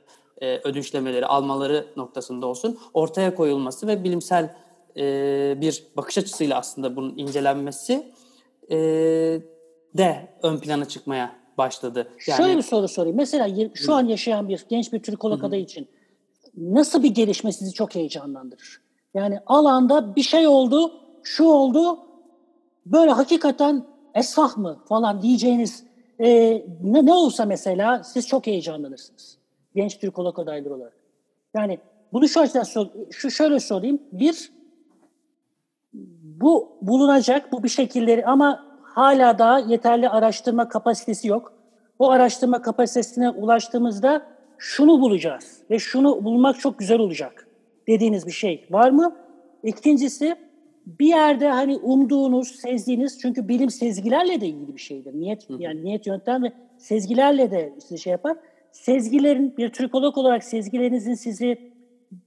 [0.42, 4.56] e, ödünçlemeleri, almaları noktasında olsun ortaya koyulması ve bilimsel
[4.98, 5.04] e,
[5.62, 8.12] bir bakış açısıyla aslında bunun incelenmesi
[8.72, 8.78] e,
[9.98, 12.08] de ön plana çıkmaya başladı.
[12.28, 13.18] Yani, Şöyle bir soru sorayım.
[13.18, 15.88] Mesela şu an yaşayan bir genç bir Türkolog adayı için
[16.58, 18.82] nasıl bir gelişme sizi çok heyecanlandırır?
[19.14, 20.92] Yani alanda bir şey oldu,
[21.24, 22.00] şu oldu,
[22.86, 25.84] böyle hakikaten esfah mı falan diyeceğiniz
[26.20, 26.30] e,
[26.84, 29.38] ne, ne olsa mesela siz çok heyecanlanırsınız.
[29.76, 30.98] Genç Türkolog adayları olarak.
[31.56, 31.80] Yani
[32.14, 34.02] bunu şu açıdan sor, şu şöyle sorayım.
[34.12, 34.52] Bir,
[36.24, 41.54] bu bulunacak, bu bir şekilleri ama hala daha yeterli araştırma kapasitesi yok.
[42.00, 44.28] Bu araştırma kapasitesine ulaştığımızda
[44.58, 47.48] şunu bulacağız ve şunu bulmak çok güzel olacak
[47.88, 49.16] dediğiniz bir şey var mı?
[49.64, 50.36] İkincisi
[50.86, 55.14] bir yerde hani umduğunuz, sezdiğiniz çünkü bilim sezgilerle de ilgili bir şeydir.
[55.14, 58.38] Niyet yani niyet yöntem ve sezgilerle de sizi şey yapar.
[58.72, 61.72] Sezgilerin bir Türkolog olarak sezgilerinizin sizi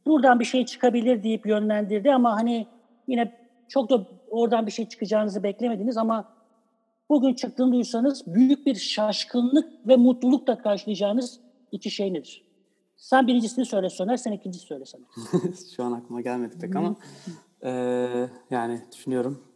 [0.07, 2.67] buradan bir şey çıkabilir deyip yönlendirdi ama hani
[3.09, 3.33] yine
[3.69, 6.29] çok da oradan bir şey çıkacağınızı beklemediniz ama
[7.09, 11.41] bugün çıktığını duysanız büyük bir şaşkınlık ve mutlulukla karşılayacağınız
[11.73, 12.45] iki şey nedir?
[12.97, 15.03] Sen birincisini söyle Soner, sen ikincisi söyle sana.
[15.77, 16.97] Şu an aklıma gelmedi pek ama
[17.63, 17.71] e,
[18.51, 19.50] yani düşünüyorum.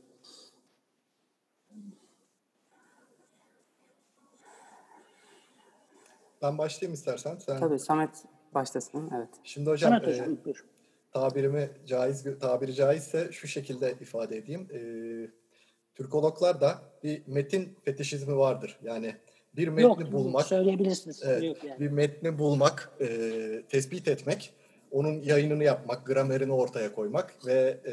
[6.44, 7.36] Ben başlayayım istersen.
[7.46, 7.60] Sen...
[7.60, 9.10] Tabii Samet başlasın.
[9.16, 9.28] Evet.
[9.44, 10.52] Şimdi hocam, Samet hocam e,
[11.12, 14.68] tabirimi caiz tabiri caizse şu şekilde ifade edeyim.
[14.72, 14.80] E,
[15.94, 18.78] Türkologlar da bir metin fetişizmi vardır.
[18.82, 19.16] Yani
[19.56, 21.22] bir metni Yok, bulmak, söyleyebilirsiniz.
[21.24, 21.80] Evet, Yok yani.
[21.80, 24.54] bir metni bulmak, e, tespit etmek,
[24.94, 27.92] onun yayınını yapmak, gramerini ortaya koymak ve e,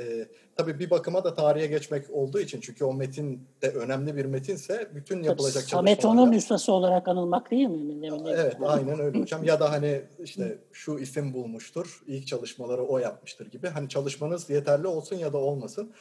[0.55, 4.89] tabii bir bakıma da tarihe geçmek olduğu için çünkü o metin de önemli bir metinse
[4.95, 5.95] bütün yapılacak çalışmalar.
[5.95, 8.09] Samet onun ustası olarak anılmak değil mi?
[8.27, 9.43] Evet, aynen öyle hocam.
[9.43, 13.67] Ya da hani işte şu isim bulmuştur, ilk çalışmaları o yapmıştır gibi.
[13.67, 15.93] Hani çalışmanız yeterli olsun ya da olmasın.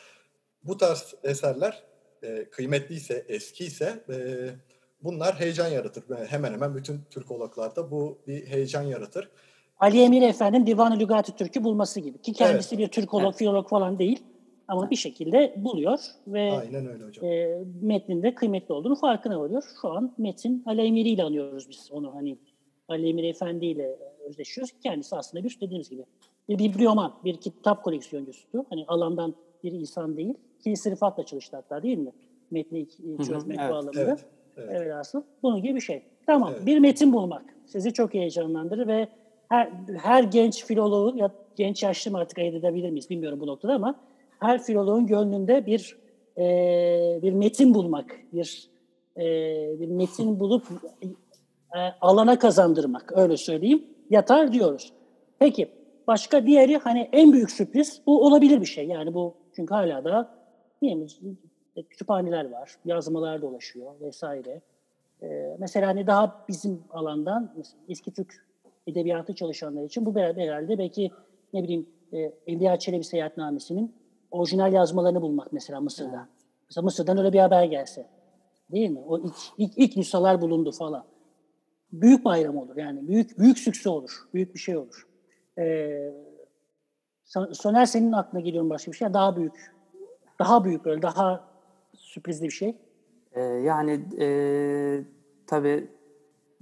[0.64, 1.82] Bu tarz eserler
[2.22, 4.16] e, kıymetliyse, eskiyse e,
[5.02, 6.04] bunlar heyecan yaratır.
[6.26, 9.30] Hemen hemen bütün Türkologlarda bu bir heyecan yaratır.
[9.80, 12.18] Ali Emir Efendi'nin Divan-ı Lügat-ı Türk'ü bulması gibi.
[12.18, 12.86] Ki kendisi evet.
[12.86, 13.36] bir Türkolog, evet.
[13.36, 14.22] filolog falan değil.
[14.68, 14.90] Ama evet.
[14.90, 17.24] bir şekilde buluyor ve Aynen öyle hocam.
[17.24, 19.62] E, metninde kıymetli olduğunu farkına varıyor.
[19.80, 22.38] Şu an metin Ali Emiri ile anıyoruz biz onu hani
[22.88, 23.96] Ali Emir Efendi ile
[24.28, 24.72] özdeşiyoruz.
[24.82, 26.04] Kendisi aslında bir dediğimiz gibi
[26.48, 28.66] bir biblioman, bir kitap koleksiyoncusu.
[28.70, 30.34] Hani alandan bir insan değil.
[30.64, 32.12] Kilise Rıfat'la çalıştı hatta değil mi?
[32.50, 32.86] Metni
[33.26, 34.00] çözmek evet, bağlamında.
[34.00, 34.24] Evet,
[34.56, 34.70] evet.
[34.72, 35.22] evet asıl.
[35.42, 36.02] Bunun gibi bir şey.
[36.26, 36.66] Tamam evet.
[36.66, 39.08] bir metin bulmak sizi çok heyecanlandırır ve
[39.50, 39.70] her,
[40.02, 44.00] her genç filoloğun ya genç yaşlı mı artık ayırt edebilir miyiz bilmiyorum bu noktada ama
[44.40, 45.98] her filoloğun gönlünde bir
[46.38, 48.70] e, bir metin bulmak, bir
[49.16, 49.24] e,
[49.80, 50.66] bir metin bulup
[51.76, 54.92] e, alana kazandırmak öyle söyleyeyim yatar diyoruz.
[55.38, 55.68] Peki
[56.06, 60.34] başka diğeri hani en büyük sürpriz bu olabilir bir şey yani bu çünkü hala da
[60.82, 61.06] mi
[61.90, 64.60] kütüphaneler var, yazmalar dolaşıyor vesaire.
[65.22, 67.54] Ee, mesela hani daha bizim alandan
[67.88, 68.49] eski Türk
[68.86, 71.10] edebiyatı çalışanlar için bu herhalde belki
[71.52, 73.94] ne bileyim e, Evliya Çelebi Seyahatnamesi'nin
[74.30, 76.16] orijinal yazmalarını bulmak mesela Mısır'da.
[76.16, 76.44] Evet.
[76.68, 78.06] Mesela Mısır'dan öyle bir haber gelse.
[78.72, 79.00] Değil mi?
[79.08, 81.04] O ilk, ilk, ilk nüshalar bulundu falan.
[81.92, 83.08] Büyük bayram olur yani.
[83.08, 84.28] Büyük büyük sükse olur.
[84.34, 85.06] Büyük bir şey olur.
[85.58, 86.12] Ee,
[87.52, 89.14] Soner senin aklına geliyor başka bir şey?
[89.14, 89.74] Daha büyük.
[90.38, 91.44] Daha büyük böyle daha
[91.94, 92.76] sürprizli bir şey.
[93.32, 94.28] Ee, yani e,
[95.46, 95.90] tabii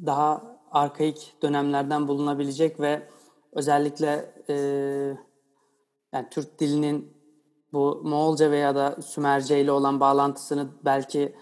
[0.06, 3.02] daha arkaik dönemlerden bulunabilecek ve
[3.52, 4.54] özellikle e,
[6.12, 7.18] yani Türk dilinin
[7.72, 11.32] bu Moğolca veya da Sümerce ile olan bağlantısını belki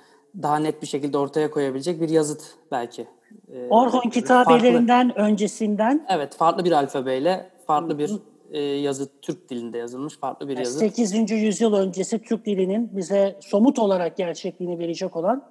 [0.42, 3.06] daha net bir şekilde ortaya koyabilecek bir yazıt belki.
[3.52, 6.06] E, Orhon kitabelerinden farklı, öncesinden.
[6.08, 8.10] Evet, farklı bir alfabeyle, farklı bir
[8.50, 10.78] e, yazı Türk dilinde yazılmış farklı bir yazı.
[10.78, 11.30] 8.
[11.30, 15.44] yüzyıl öncesi Türk dilinin bize somut olarak gerçekliğini verecek olan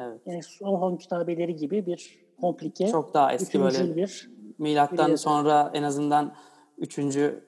[0.00, 0.20] evet.
[0.26, 2.86] yani Orhon kitabeleri gibi bir komplike.
[2.88, 6.34] Çok daha eski böyle bir milattan bir sonra en azından
[6.78, 6.98] 3.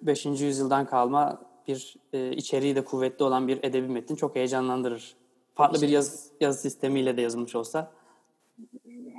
[0.03, 0.27] 5.
[0.27, 5.17] yüzyıldan kalma bir e, içeriği de kuvvetli olan bir edebi metin çok heyecanlandırır.
[5.55, 7.91] Farklı bir yazı, yazı sistemiyle de yazılmış olsa.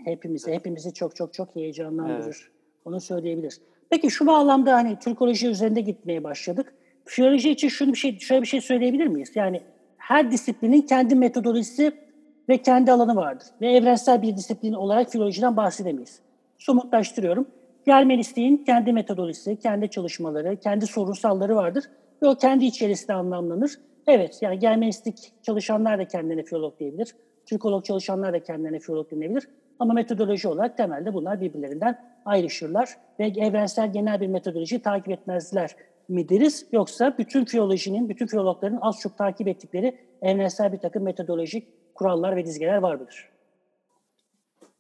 [0.06, 2.24] Hepimizi, hepimizi çok çok çok heyecanlandırır.
[2.24, 2.52] Evet.
[2.86, 3.62] Onu söyleyebiliriz.
[3.90, 6.76] Peki şu bağlamda hani Türkoloji üzerinde gitmeye başladık.
[7.06, 9.32] Filoloji için şunu bir şey, şöyle bir şey söyleyebilir miyiz?
[9.36, 9.62] Yani
[9.98, 12.05] her disiplinin kendi metodolojisi
[12.50, 13.48] ve kendi alanı vardır.
[13.62, 16.20] Ve evrensel bir disiplin olarak filolojiden bahsedemeyiz.
[16.58, 17.48] Somutlaştırıyorum.
[17.86, 21.84] Germanistik'in kendi metodolojisi, kendi çalışmaları, kendi sorunsalları vardır.
[22.22, 23.72] Ve o kendi içerisinde anlamlanır.
[24.08, 27.16] Evet, yani Germanistik çalışanlar da kendine filolog diyebilir.
[27.46, 29.48] Türkolog çalışanlar da kendilerine filolog denebilir.
[29.80, 35.76] Ama metodoloji olarak temelde bunlar birbirlerinden ayrışırlar ve evrensel genel bir metodoloji takip etmezler
[36.10, 36.68] mi deriz?
[36.72, 42.46] Yoksa bütün filolojinin, bütün filologların az çok takip ettikleri evrensel bir takım metodolojik kurallar ve
[42.46, 43.30] dizgeler var mıdır?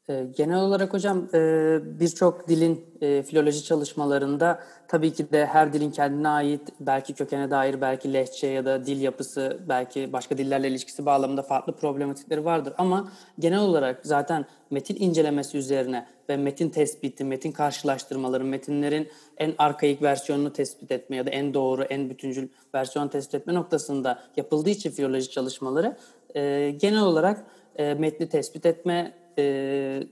[0.10, 1.40] Ee, genel olarak hocam e,
[2.00, 7.82] birçok dilin e, filoloji çalışmalarında tabii ki de her dilin kendine ait belki kökene dair,
[7.82, 12.74] belki lehçe ya da dil yapısı, belki başka dillerle ilişkisi bağlamında farklı problematikleri vardır.
[12.78, 20.02] Ama genel olarak zaten metin incelemesi üzerine ve metin tespiti, metin karşılaştırmaları, metinlerin en arkaik
[20.02, 24.92] versiyonunu tespit etme ya da en doğru, en bütüncül versiyonu tespit etme noktasında yapıldığı için
[24.92, 25.98] filoloji çalışmaları
[26.36, 27.46] e, genel olarak
[27.80, 30.04] metni tespit etme, e,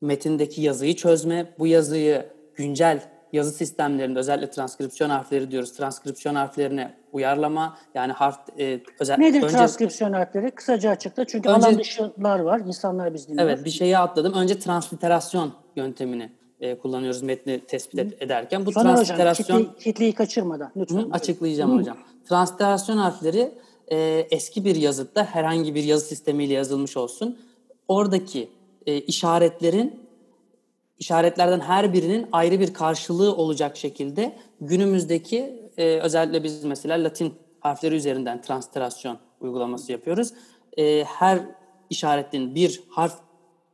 [0.00, 3.00] metindeki yazıyı çözme, bu yazıyı güncel
[3.32, 5.72] yazı sistemlerinde özellikle transkripsiyon harfleri diyoruz.
[5.72, 10.50] Transkripsiyon harflerine uyarlama yani harf e, özel Nedir önce, transkripsiyon harfleri?
[10.50, 11.24] Kısaca açıkla.
[11.24, 12.60] Çünkü önce, alan dışılar var.
[12.60, 13.48] insanlar biz dinliyor.
[13.48, 14.32] Evet bir şeyi atladım.
[14.32, 18.66] Önce transliterasyon yöntemini e, kullanıyoruz metni tespit ed- ederken.
[18.66, 20.96] Bu Sonra transliterasyon hocam, kitli, kitliyi kaçırmadan lütfen.
[20.96, 21.76] Hı, açıklayacağım hı.
[21.80, 21.96] hocam.
[22.28, 23.54] Transliterasyon harfleri
[23.92, 27.38] e, eski bir yazıtta herhangi bir yazı sistemiyle yazılmış olsun
[27.88, 28.48] oradaki
[28.86, 30.06] e, işaretlerin
[30.98, 37.94] işaretlerden her birinin ayrı bir karşılığı olacak şekilde günümüzdeki e, özellikle biz mesela Latin harfleri
[37.94, 40.32] üzerinden transliterasyon uygulaması yapıyoruz.
[40.78, 41.40] E, her
[41.90, 43.14] işaretin bir harf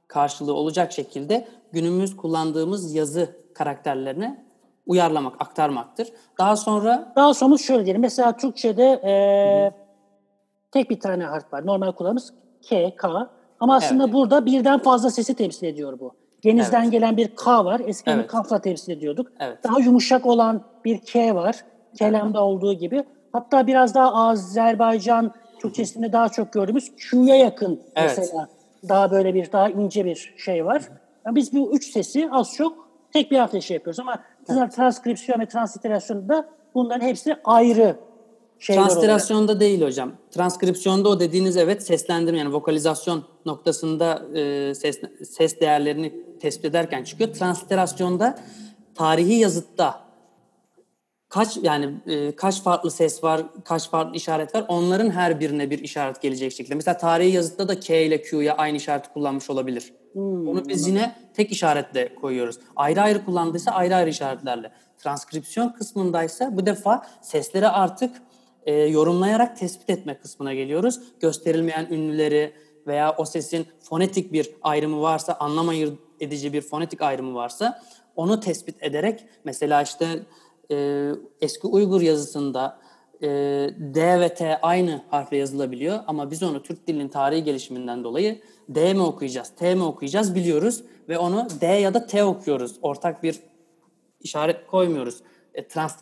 [0.09, 4.44] karşılığı olacak şekilde günümüz kullandığımız yazı karakterlerine
[4.87, 6.09] uyarlamak, aktarmaktır.
[6.38, 7.12] Daha sonra...
[7.16, 8.03] Daha somut şöyle diyelim.
[8.03, 9.12] Mesela Türkçe'de e,
[10.72, 11.66] tek bir tane harf var.
[11.66, 12.35] Normal kullanımız
[12.68, 13.30] K, K.
[13.61, 14.14] Ama aslında evet.
[14.14, 16.14] burada birden fazla sesi temsil ediyor bu.
[16.40, 16.92] Genizden evet.
[16.92, 17.80] gelen bir K var.
[17.87, 18.26] Eskiden evet.
[18.26, 19.32] kafla temsil ediyorduk.
[19.40, 19.64] Evet.
[19.64, 21.56] Daha yumuşak olan bir K var.
[21.98, 22.46] Kelamda evet.
[22.46, 23.04] olduğu gibi.
[23.32, 28.14] Hatta biraz daha Azerbaycan Türkçesinde daha çok gördüğümüz Q'ya yakın evet.
[28.18, 28.48] mesela.
[28.88, 30.82] Daha böyle bir daha ince bir şey var.
[31.26, 34.72] Yani biz bu üç sesi az çok tek bir harfle şey yapıyoruz ama evet.
[34.72, 37.96] transkripsiyon ve transliterasyonda bunların hepsi ayrı
[38.62, 40.12] şeyler Transliterasyonda değil hocam.
[40.31, 47.33] Transkripsiyonda o dediğiniz evet seslendirme yani vokalizasyon noktasında e, ses, ses değerlerini tespit ederken çıkıyor.
[47.33, 48.38] Transliterasyonda
[48.94, 50.01] tarihi yazıtta
[51.29, 55.79] kaç yani e, kaç farklı ses var, kaç farklı işaret var onların her birine bir
[55.79, 56.75] işaret gelecek şekilde.
[56.75, 59.92] Mesela tarihi yazıtta da K ile Q'ya aynı işareti kullanmış olabilir.
[60.12, 62.59] Hmm, Onu biz yine tek işaretle koyuyoruz.
[62.77, 64.70] Ayrı ayrı kullandıysa ayrı ayrı işaretlerle.
[64.98, 68.22] Transkripsiyon kısmındaysa bu defa sesleri artık
[68.66, 71.01] e, yorumlayarak tespit etme kısmına geliyoruz.
[71.20, 72.53] Gösterilmeyen ünlüleri
[72.87, 77.83] veya o sesin fonetik bir ayrımı varsa, anlam ayır edici bir fonetik ayrımı varsa
[78.16, 80.22] onu tespit ederek mesela işte
[80.70, 81.09] e,
[81.40, 82.79] eski Uygur yazısında
[83.22, 83.29] e,
[83.79, 88.94] D ve T aynı harfle yazılabiliyor ama biz onu Türk dilinin tarihi gelişiminden dolayı D
[88.94, 92.79] mi okuyacağız, T mi okuyacağız biliyoruz ve onu D ya da T okuyoruz.
[92.83, 93.40] Ortak bir
[94.20, 95.22] işaret koymuyoruz.
[95.55, 95.94] E, trans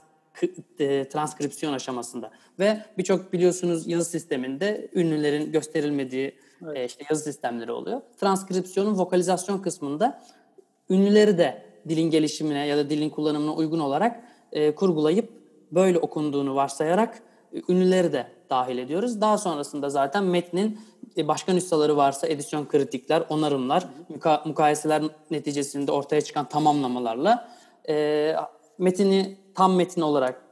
[1.12, 6.76] transkripsiyon aşamasında ve birçok biliyorsunuz yazı sisteminde ünlülerin gösterilmediği evet.
[6.76, 8.00] e, işte yazı sistemleri oluyor.
[8.20, 10.22] Transkripsiyonun vokalizasyon kısmında
[10.90, 14.20] ünlüleri de dilin gelişimine ya da dilin kullanımına uygun olarak
[14.52, 15.28] e, kurgulayıp
[15.72, 19.20] böyle okunduğunu varsayarak e, ünlüleri de dahil ediyoruz.
[19.20, 20.80] Daha sonrasında zaten metnin
[21.16, 27.48] e, başka nüshaları varsa edisyon kritikler, onarımlar, muka, mukayeseler neticesinde ortaya çıkan tamamlamalarla
[27.88, 28.34] e,
[28.78, 30.42] metini tam metin olarak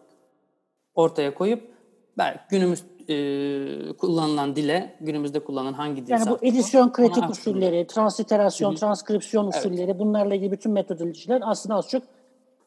[0.94, 1.70] ortaya koyup
[2.18, 8.74] belki günümüz e, kullanılan dile, günümüzde kullanılan hangi dil Yani bu edisyon kritik usulleri, transliterasyon,
[8.74, 9.98] transkripsiyon usulleri evet.
[9.98, 12.02] bunlarla ilgili bütün metodolojiler aslında az çok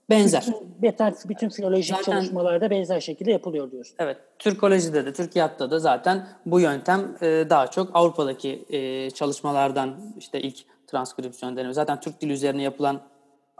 [0.10, 0.46] Benzer.
[0.82, 3.96] Bütün, bütün filolojik zaten, çalışmalarda benzer şekilde yapılıyor diyorsun.
[4.00, 4.17] Evet.
[4.39, 10.58] Türkolojide de, Türkiye'de de zaten bu yöntem e, daha çok Avrupa'daki e, çalışmalardan işte ilk
[10.88, 11.74] transkripsiyon denemi.
[11.74, 13.02] Zaten Türk dili üzerine yapılan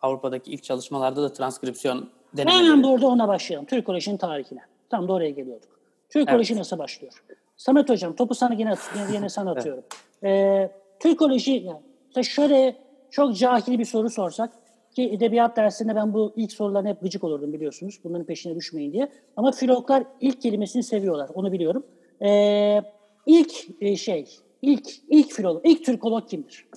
[0.02, 2.64] Avrupa'daki ilk çalışmalarda da transkripsiyon denemeleri.
[2.64, 3.66] Hemen burada ona başlayalım.
[3.66, 4.62] Türkolojinin tarihine.
[4.90, 5.70] Tam da oraya geliyorduk.
[6.10, 6.60] Türkoloji evet.
[6.60, 7.24] nasıl başlıyor?
[7.58, 8.76] Samet Hocam topu sana yine,
[9.14, 9.84] yine sana atıyorum.
[10.24, 10.72] evet.
[10.72, 12.76] ee, Türkoloji yani şöyle
[13.12, 14.52] çok cahil bir soru sorsak
[14.96, 18.00] ki edebiyat dersinde ben bu ilk sorularına hep gıcık olurdum biliyorsunuz.
[18.04, 19.12] Bunların peşine düşmeyin diye.
[19.38, 21.30] Ama filologlar ilk kelimesini seviyorlar.
[21.34, 21.86] Onu biliyorum.
[22.22, 22.82] Ee,
[23.26, 24.26] ilk e, şey,
[24.62, 26.68] ilk ilk filolog, ilk Türkolog kimdir?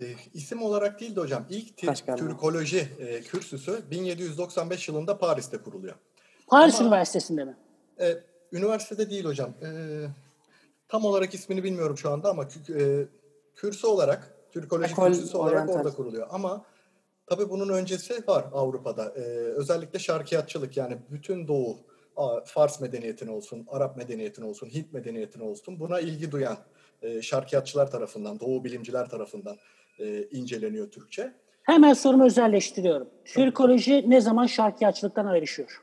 [0.00, 1.76] E, isim olarak değil de hocam ilk
[2.16, 5.94] Türkoloji e, kürsüsü 1795 yılında Paris'te kuruluyor.
[6.46, 7.56] Paris Ama, Üniversitesi'nde mi?
[8.00, 8.14] E,
[8.52, 9.50] üniversitede değil hocam.
[9.62, 9.68] E,
[10.88, 13.06] tam olarak ismini bilmiyorum şu anda ama e,
[13.56, 16.26] kürsü olarak Türkoloji Ekol, kürsüsü olarak orada kuruluyor.
[16.30, 16.64] Ama
[17.26, 19.12] tabii bunun öncesi var Avrupa'da.
[19.16, 21.78] Ee, özellikle şarkiyatçılık yani bütün Doğu,
[22.44, 26.56] Fars medeniyetine olsun, Arap medeniyetine olsun, Hint medeniyetine olsun buna ilgi duyan
[27.02, 29.56] e, şarkiyatçılar tarafından, Doğu bilimciler tarafından
[29.98, 31.32] e, inceleniyor Türkçe.
[31.62, 33.08] Hemen sorumu özelleştiriyorum.
[33.24, 35.82] Türkoloji ne zaman şarkiyatçılıktan ayrışıyor?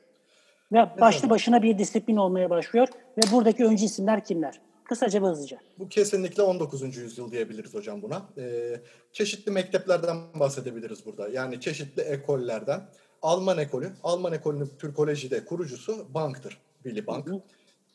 [0.72, 4.62] Ve başlı başına bir disiplin olmaya başlıyor ve buradaki öncü isimler kimler?
[4.84, 5.58] Kısaca ve hızlıca.
[5.80, 6.98] Bu kesinlikle 19.
[6.98, 8.22] yüzyıl diyebiliriz hocam buna.
[8.38, 8.82] Ee,
[9.14, 11.30] çeşitli mekteplerden bahsedebiliriz burada.
[11.30, 12.82] Yani çeşitli ekollerden.
[13.22, 16.58] Alman ekolü, Alman ekolünün Türkolojide kurucusu Bank'tır.
[16.84, 17.28] Willy Bank.
[17.28, 17.42] Hı hı.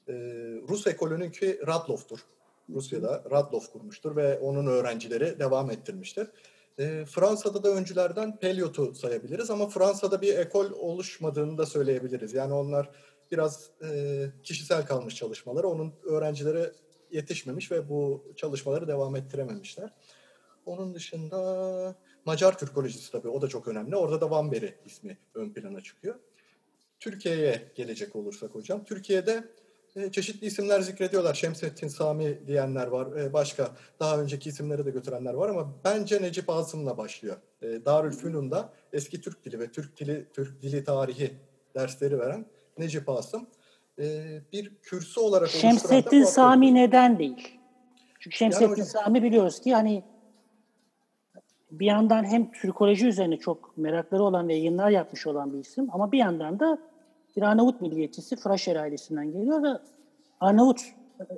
[0.08, 0.12] Ee,
[0.68, 2.20] Rus ekolününki Radloff'tur.
[2.70, 6.28] Rusya'da Radloff kurmuştur ve onun öğrencileri devam ettirmiştir.
[6.78, 12.34] E, Fransa'da da öncülerden Peliot'u sayabiliriz ama Fransa'da bir ekol oluşmadığını da söyleyebiliriz.
[12.34, 12.90] Yani onlar
[13.30, 15.68] biraz e, kişisel kalmış çalışmaları.
[15.68, 16.72] Onun öğrencileri
[17.10, 19.94] yetişmemiş ve bu çalışmaları devam ettirememişler.
[20.66, 23.96] Onun dışında Macar Türkolojisi tabii o da çok önemli.
[23.96, 26.14] Orada da Van Beri ismi ön plana çıkıyor.
[27.00, 28.84] Türkiye'ye gelecek olursak hocam.
[28.84, 29.44] Türkiye'de
[29.96, 31.34] e, çeşitli isimler zikrediyorlar.
[31.34, 33.16] Şemsettin Sami diyenler var.
[33.16, 37.36] E, başka daha önceki isimleri de götürenler var ama bence Necip Asım'la başlıyor.
[37.62, 41.30] E, Darülfünun'da eski Türk dili ve Türk dili Türk dili tarihi
[41.74, 42.46] dersleri veren
[42.78, 43.46] Necip Asım
[43.98, 44.04] e,
[44.52, 47.58] bir kürsü olarak Şemsettin Sami neden değil?
[48.20, 50.02] Çünkü Şemsettin yani Sami biliyoruz ki hani
[51.70, 56.12] bir yandan hem Türkoloji üzerine çok merakları olan ve yayınlar yapmış olan bir isim ama
[56.12, 56.78] bir yandan da
[57.36, 59.68] bir Arnavut milliyetçisi Fraşer ailesinden geliyor ve
[60.40, 60.80] Arnavut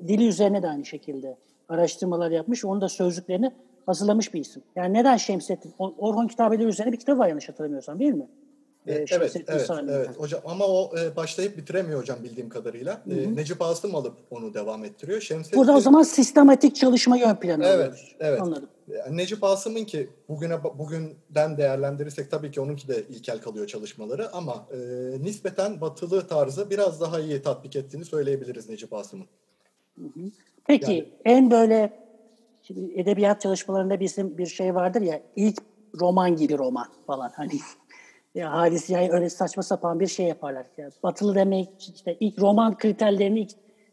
[0.09, 1.37] dili üzerine de aynı şekilde
[1.69, 2.65] araştırmalar yapmış.
[2.65, 3.53] Onun da sözlüklerini
[3.87, 4.63] hazırlamış bir isim.
[4.77, 5.75] Yani neden Şemsettin?
[5.79, 8.27] Orhun kitabeleri üzerine bir kitap var yanlış hatırlamıyorsam değil mi?
[8.89, 13.03] E, evet, evet, evet hocam ama o e, başlayıp bitiremiyor hocam bildiğim kadarıyla.
[13.05, 13.21] Hı hı.
[13.21, 15.21] E, Necip Asım alıp onu devam ettiriyor.
[15.21, 15.59] Şemsettin...
[15.59, 18.17] Burada o zaman sistematik çalışma ön plana Evet, alıyoruz.
[18.21, 18.43] evet.
[18.43, 18.69] Anladım.
[18.91, 24.67] E, Necip Asım'ın ki bugüne bugünden değerlendirirsek tabii ki onunki de ilkel kalıyor çalışmaları ama
[24.73, 24.79] e,
[25.23, 29.27] nispeten batılı tarzı biraz daha iyi tatbik ettiğini söyleyebiliriz Necip Asım'ın.
[30.67, 31.93] Peki yani, en böyle
[32.63, 35.63] şimdi edebiyat çalışmalarında bizim bir şey vardır ya ilk
[36.01, 37.61] roman gibi roman falan hani
[38.35, 40.67] Ya Halis yani öyle saçma sapan bir şey yaparlar.
[40.79, 43.51] Yani batılı demek işte ilk roman kriterlerini ilk,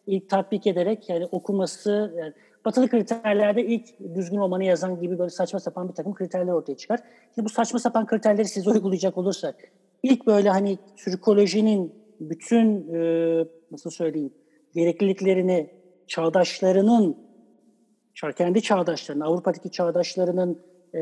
[0.08, 2.34] ilk tatbik ederek yani okuması yani
[2.66, 7.00] batılı kriterlerde ilk düzgün romanı yazan gibi böyle saçma sapan bir takım kriterler ortaya çıkar.
[7.36, 9.56] Şimdi bu saçma sapan kriterleri siz uygulayacak olursak
[10.04, 13.00] ilk böyle hani Türkolojinin bütün e,
[13.72, 14.34] nasıl söyleyeyim
[14.76, 15.70] gerekliliklerini
[16.08, 17.18] çağdaşlarının
[18.38, 20.60] kendi çağdaşlarının, Avrupa'daki çağdaşlarının
[20.96, 21.02] e,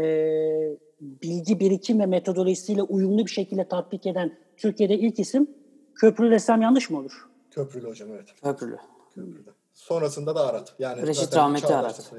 [1.23, 5.47] bilgi birikim ve metodolojisiyle uyumlu bir şekilde tatbik eden Türkiye'de ilk isim
[5.95, 7.27] Köprülü desem yanlış mı olur?
[7.51, 8.29] Köprülü hocam evet.
[8.43, 8.77] Köprülü.
[9.15, 9.53] Köprülü.
[9.73, 10.75] Sonrasında da Arat.
[10.79, 12.09] Yani Reşit Rahmeti Arat.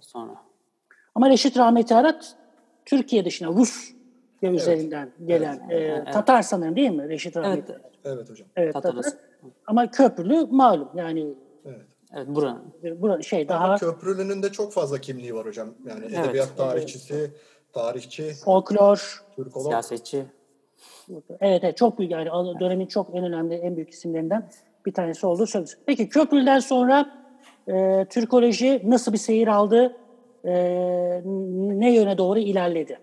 [0.00, 0.34] Sonra.
[1.14, 2.36] Ama Reşit Rahmeti Arat
[2.84, 3.94] Türkiye dışına Rus
[4.42, 6.12] üzerinden gelen e, Evet.
[6.12, 7.92] Tatar sanırım değil mi Reşit Rahmeti Evet.
[8.04, 8.48] Evet hocam.
[8.56, 8.72] Evet.
[8.74, 8.96] Tatar.
[9.66, 11.86] Ama Köprülü malum yani Evet.
[12.14, 12.62] Evet buranın.
[12.82, 15.68] bura şey daha Ama Köprülü'nün de çok fazla kimliği var hocam.
[15.86, 16.18] Yani Evet.
[16.18, 17.30] edebiyat tarihçisi,
[17.74, 19.66] tarihçi, folklor, Türkolog.
[19.66, 20.24] Siyasetçi.
[21.10, 22.28] Evet, evet çok büyük yani
[22.60, 24.50] dönemin çok en önemli en büyük isimlerinden
[24.86, 25.78] bir tanesi olduğu söyleniyor.
[25.86, 27.06] Peki Köprülü'den sonra
[27.68, 29.96] e, Türkoloji nasıl bir seyir aldı?
[30.44, 30.52] E,
[31.54, 32.98] ne yöne doğru ilerledi?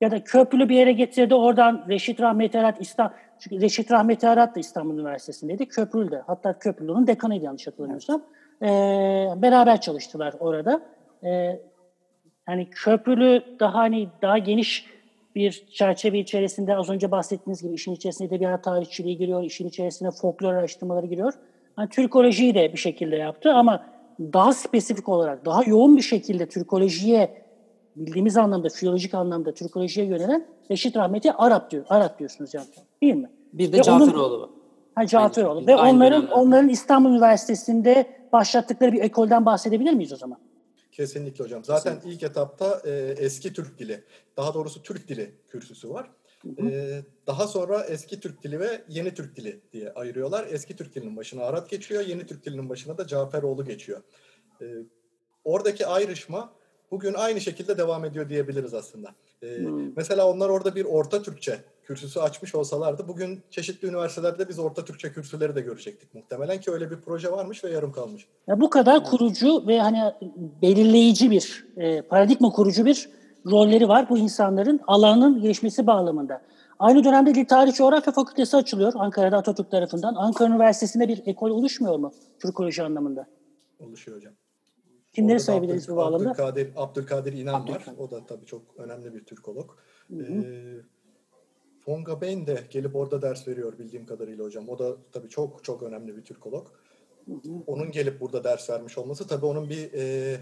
[0.00, 4.56] Ya da Köprülü bir yere getirdi oradan Reşit Rahmeti Arat İstanbul çünkü Reşit Rahmeti Arat
[4.56, 5.68] da İstanbul Üniversitesi'ndeydi.
[5.68, 6.22] Köprülü de.
[6.26, 8.22] Hatta Köprülü'nün dekanıydı yanlış hatırlamıyorsam.
[8.62, 8.66] E,
[9.36, 10.80] beraber çalıştılar orada.
[11.24, 11.60] E,
[12.48, 14.86] yani köprülü daha hani daha geniş
[15.34, 20.54] bir çerçeve içerisinde az önce bahsettiğiniz gibi işin içerisine edebiyat tarihçiliği giriyor, işin içerisine folklor
[20.54, 21.32] araştırmaları giriyor.
[21.78, 23.84] Yani Türkolojiyi de bir şekilde yaptı ama
[24.20, 27.44] daha spesifik olarak, daha yoğun bir şekilde Türkolojiye
[27.96, 32.66] bildiğimiz anlamda, filolojik anlamda Türkolojiye yönelen Reşit Rahmeti Arap diyor, Arap diyorsunuz yani.
[33.02, 33.30] Değil mi?
[33.52, 34.50] Bir de Caferoğlu var.
[34.94, 35.66] Ha, Caferoğlu.
[35.66, 40.38] Ve onların onların İstanbul Üniversitesi'nde başlattıkları bir ekolden bahsedebilir miyiz o zaman?
[40.94, 41.64] Kesinlikle hocam.
[41.64, 44.04] Zaten ilk etapta e, eski Türk dili,
[44.36, 46.10] daha doğrusu Türk dili kürsüsü var.
[46.62, 50.46] E, daha sonra eski Türk dili ve yeni Türk dili diye ayırıyorlar.
[50.50, 54.02] Eski Türk dilinin başına Arat geçiyor, yeni Türk dilinin başına da Caferoğlu geçiyor.
[54.62, 54.64] E,
[55.44, 56.52] oradaki ayrışma
[56.90, 59.14] bugün aynı şekilde devam ediyor diyebiliriz aslında.
[59.42, 59.58] E,
[59.96, 65.12] Mesela onlar orada bir Orta Türkçe kürsüsü açmış olsalardı bugün çeşitli üniversitelerde biz Orta Türkçe
[65.12, 68.28] kürsüleri de görecektik muhtemelen ki öyle bir proje varmış ve yarım kalmış.
[68.46, 69.98] Ya bu kadar kurucu ve hani
[70.62, 73.08] belirleyici bir e, paradigma kurucu bir
[73.50, 76.42] rolleri var bu insanların alanın gelişmesi bağlamında.
[76.78, 80.14] Aynı dönemde Dil Tarih Coğrafya Fakültesi açılıyor Ankara'da Atatürk tarafından.
[80.14, 83.26] Ankara Üniversitesi'nde bir ekol oluşmuyor mu Türkoloji anlamında?
[83.78, 84.32] Oluşuyor hocam.
[85.12, 86.30] Kimleri sayabiliriz bu bağlamda?
[86.30, 87.86] Abdülkadir, Abdülkadir İnan Abdülkadir.
[87.86, 87.94] var.
[87.98, 89.70] O da tabii çok önemli bir Türkolog.
[90.12, 90.14] Ee,
[91.86, 94.68] von Gabein de gelip orada ders veriyor bildiğim kadarıyla hocam.
[94.68, 96.68] O da tabii çok çok önemli bir Türkolog.
[97.66, 100.36] Onun gelip burada ders vermiş olması tabii onun bir e,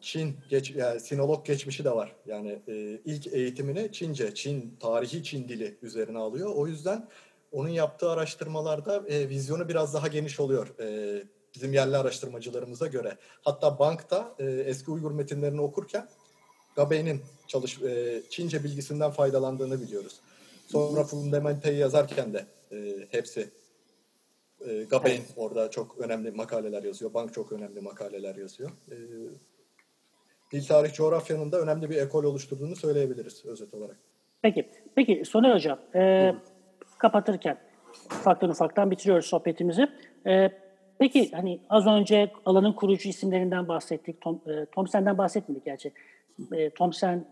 [0.00, 2.16] Çin geç yani sinolog geçmişi de var.
[2.26, 6.52] Yani e, ilk eğitimini Çince, Çin tarihi Çin dili üzerine alıyor.
[6.54, 7.08] O yüzden
[7.52, 10.78] onun yaptığı araştırmalarda e, vizyonu biraz daha geniş oluyor.
[10.80, 11.22] E,
[11.54, 13.16] bizim yerli araştırmacılarımıza göre.
[13.42, 16.08] Hatta bankta e, eski Uygur metinlerini okurken
[16.76, 20.20] Gabey'in çalış e, Çince bilgisinden faydalandığını biliyoruz.
[20.68, 22.76] Sonra Fundamente'yi yazarken de e,
[23.10, 23.50] hepsi
[24.66, 27.14] e, Gabey'in orada çok önemli makaleler yazıyor.
[27.14, 28.70] Bank çok önemli makaleler yazıyor.
[28.90, 28.96] E,
[30.52, 33.96] dil tarih coğrafyanın da önemli bir ekol oluşturduğunu söyleyebiliriz özet olarak.
[34.42, 36.34] Peki, peki Soner Hocam, e,
[36.98, 37.58] kapatırken
[38.06, 39.88] ufaktan ufaktan bitiriyoruz sohbetimizi.
[40.26, 40.50] E,
[40.98, 44.20] peki hani az önce alanın kurucu isimlerinden bahsettik.
[44.20, 45.92] Tom, e, Thomsen'den bahsetmedik gerçi.
[46.52, 47.24] E, Thomsen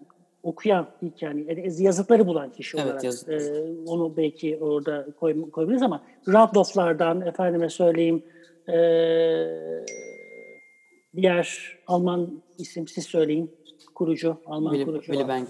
[0.46, 0.87] okuyan
[1.20, 3.04] yani yazıtları bulan kişi Evet, olarak
[3.42, 8.22] e, onu belki orada koy, koyabiliriz ama Radloff'lardan efendime söyleyeyim
[8.68, 8.76] e,
[11.16, 13.50] diğer Alman isim siz söyleyin
[13.94, 15.06] kurucu Alman Willy, kurucu.
[15.06, 15.48] Willy Bank,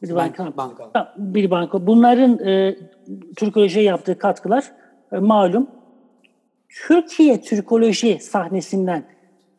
[0.00, 0.80] Willy Bank, Bank- Bank.
[0.92, 1.86] Ha, Bir banka.
[1.86, 2.76] Bunların e,
[3.36, 4.72] Türkolojiye yaptığı katkılar
[5.12, 5.66] e, malum.
[6.86, 9.04] Türkiye Türkoloji sahnesinden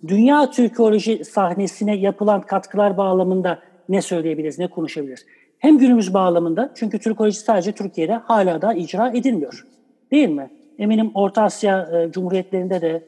[0.08, 3.60] dünya Türkoloji sahnesine yapılan katkılar bağlamında
[3.92, 5.26] ne söyleyebiliriz, ne konuşabiliriz?
[5.60, 9.68] Hem günümüz bağlamında çünkü Türkoloji sadece Türkiye'de hala da icra edilmiyor.
[10.12, 10.50] Değil mi?
[10.80, 13.04] Eminim Orta Asya e, Cumhuriyetlerinde de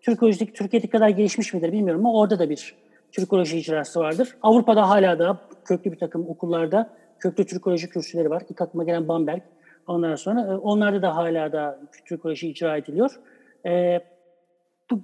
[0.00, 2.74] Türkolojik Türkiye'deki kadar gelişmiş midir bilmiyorum ama orada da bir
[3.12, 4.36] Türkoloji icrası vardır.
[4.42, 8.42] Avrupa'da hala da köklü bir takım okullarda köklü Türkoloji kürsüleri var.
[8.50, 9.42] İlk aklıma gelen Bamberg.
[9.86, 13.20] Ondan sonra e, onlarda da hala da Türkoloji icra ediliyor.
[13.66, 14.00] E,
[14.90, 15.00] bu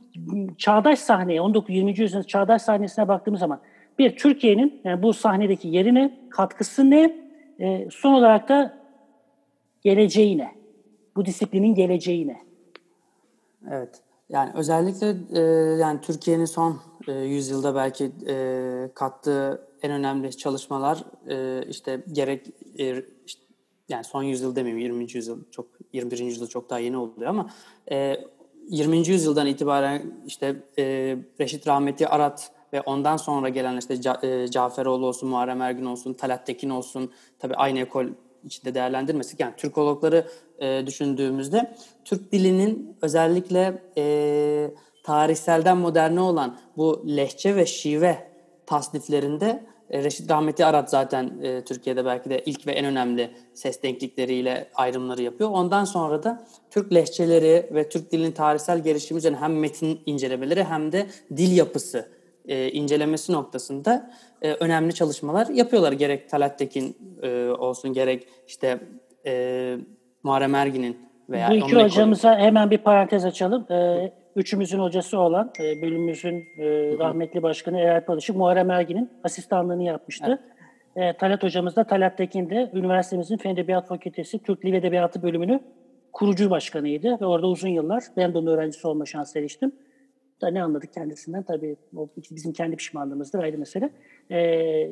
[0.59, 2.01] çağdaş sahneye, 19-20.
[2.01, 3.61] yüzyılın çağdaş sahnesine baktığımız zaman
[3.99, 7.28] bir Türkiye'nin yani bu sahnedeki yerine, katkısı ne?
[7.61, 8.78] E, son olarak da
[9.82, 10.55] geleceği ne?
[11.16, 12.42] Bu disiplinin geleceği ne?
[13.70, 14.03] Evet.
[14.28, 15.40] Yani özellikle e,
[15.80, 18.34] yani Türkiye'nin son e, yüzyılda belki e,
[18.94, 22.46] kattığı en önemli çalışmalar e, işte gerek
[22.78, 23.42] e, işte
[23.88, 25.12] yani son yüzyıl demeyeyim 20.
[25.12, 26.18] yüzyıl çok 21.
[26.18, 27.51] yüzyıl çok daha yeni oluyor ama
[27.90, 28.16] e,
[28.68, 29.09] 20.
[29.09, 35.07] yüzyıldan itibaren işte e, Reşit Rahmeti Arat ve ondan sonra gelen işte Ca, e, Caferoğlu
[35.07, 38.07] olsun, Muharrem Ergin olsun, Talat Tekin olsun tabi aynı ekol
[38.45, 40.27] içinde değerlendirmesek yani Türkologları
[40.59, 44.71] e, düşündüğümüzde Türk dilinin özellikle e,
[45.03, 48.29] tarihselden moderne olan bu lehçe ve şive
[48.66, 53.83] tasniflerinde e, Reşit Rahmeti Arat zaten e, Türkiye'de belki de ilk ve en önemli ses
[53.83, 55.51] denklikleriyle ayrımları yapıyor.
[55.51, 60.93] Ondan sonra da Türk lehçeleri ve Türk dilinin tarihsel gelişimi üzerine hem metin incelemeleri hem
[60.93, 61.07] de
[61.37, 62.18] dil yapısı
[62.49, 64.11] e, incelemesi noktasında
[64.42, 65.92] e, önemli çalışmalar yapıyorlar.
[65.92, 68.80] Gerek Talat Tekin e, olsun gerek işte
[69.26, 69.76] e,
[70.22, 70.96] Muharrem Ergin'in
[71.30, 72.44] veya Bu iki hocamıza ekolü.
[72.44, 73.66] hemen bir parantez açalım.
[73.70, 76.64] Ee, üçümüzün hocası olan e, bölümümüzün e,
[76.99, 80.38] rahmetli başkanı Eğer Palışık Muharrem Ergin'in asistanlığını yapmıştı.
[80.96, 81.14] Evet.
[81.14, 85.22] E, Talat hocamız da Talat Tekin de üniversitemizin Fen Edebiyat Fakültesi Türk Dil ve Edebiyatı
[85.22, 85.61] bölümünü
[86.12, 89.72] kurucu başkanıydı ve orada uzun yıllar ben de onun öğrencisi olma şansı eriştim.
[90.41, 93.91] Da ne anladık kendisinden tabii o bizim kendi pişmanlığımızdır ayrı mesele.
[94.30, 94.39] Ee,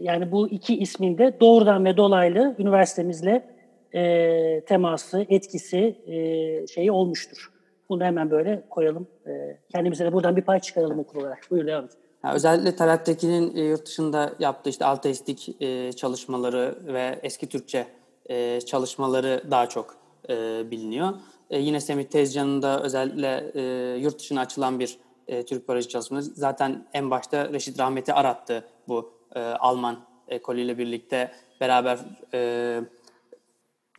[0.01, 3.57] yani bu iki ismin de doğrudan ve dolaylı üniversitemizle
[3.95, 7.53] e, teması, etkisi e, şeyi olmuştur.
[7.89, 9.07] Bunu hemen böyle koyalım.
[9.27, 11.39] E, kendimize de buradan bir pay çıkaralım okul olarak.
[11.51, 11.91] Buyur devam et.
[12.25, 17.87] Yani özellikle Talat Tekin'in e, yurt dışında yaptığı işte alteistik e, çalışmaları ve eski Türkçe
[18.31, 19.97] e, çalışmaları daha çok
[20.29, 20.35] e,
[20.71, 21.09] biliniyor.
[21.51, 23.63] E, yine Semih Tezcan'ın da özellikle e,
[23.99, 24.99] yurt dışına açılan bir
[25.29, 26.31] e, Türk Barajı çalışması.
[26.35, 29.99] Zaten en başta Reşit Rahmet'i arattı bu e, Alman
[30.29, 31.99] ekolüyle birlikte beraber
[32.35, 32.81] e,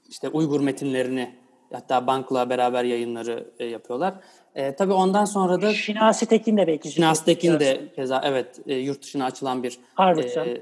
[0.09, 1.35] işte Uygur metinlerini
[1.71, 4.13] hatta Bank'la beraber yayınları e, yapıyorlar.
[4.55, 6.91] E, tabii ondan sonra da Şinasi Tekin de belki.
[6.91, 10.61] Şinasi Tekin de keza evet e, yurt dışına açılan bir e,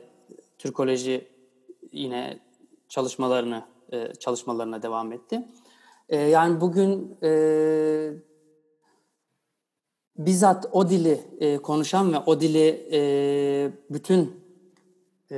[0.58, 1.28] Türkoloji
[1.92, 2.40] yine
[2.90, 5.48] çalışmalarını e, çalışmalarına devam etti.
[6.10, 7.30] E, yani bugün e,
[10.18, 13.00] bizzat o dili e, konuşan ve o dili e,
[13.90, 14.46] bütün
[15.32, 15.38] e,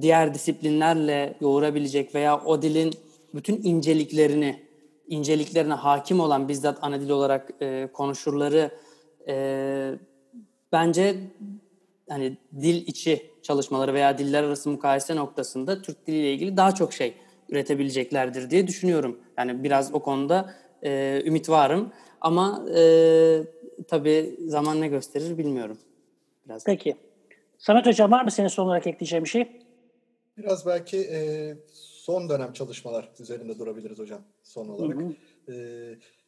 [0.00, 2.94] diğer disiplinlerle yoğurabilecek veya o dilin
[3.34, 4.62] bütün inceliklerini,
[5.06, 8.70] inceliklerine hakim olan bizzat ana dil olarak e, konuşurları
[9.28, 9.94] e,
[10.72, 11.16] bence
[12.08, 17.14] hani dil içi çalışmaları veya diller arası mukayese noktasında Türk diliyle ilgili daha çok şey
[17.48, 19.18] üretebileceklerdir diye düşünüyorum.
[19.38, 22.82] Yani biraz o konuda e, ümit varım ama e,
[23.88, 25.78] tabii zaman ne gösterir bilmiyorum.
[26.46, 26.64] Biraz.
[26.64, 26.96] Peki.
[27.58, 29.48] Samet Hocam var mı senin son olarak ekleyeceğin bir şey?
[30.36, 34.96] Biraz belki e, son dönem çalışmalar üzerinde durabiliriz hocam son olarak.
[34.96, 35.04] Hı
[35.48, 35.52] hı.
[35.52, 35.54] E,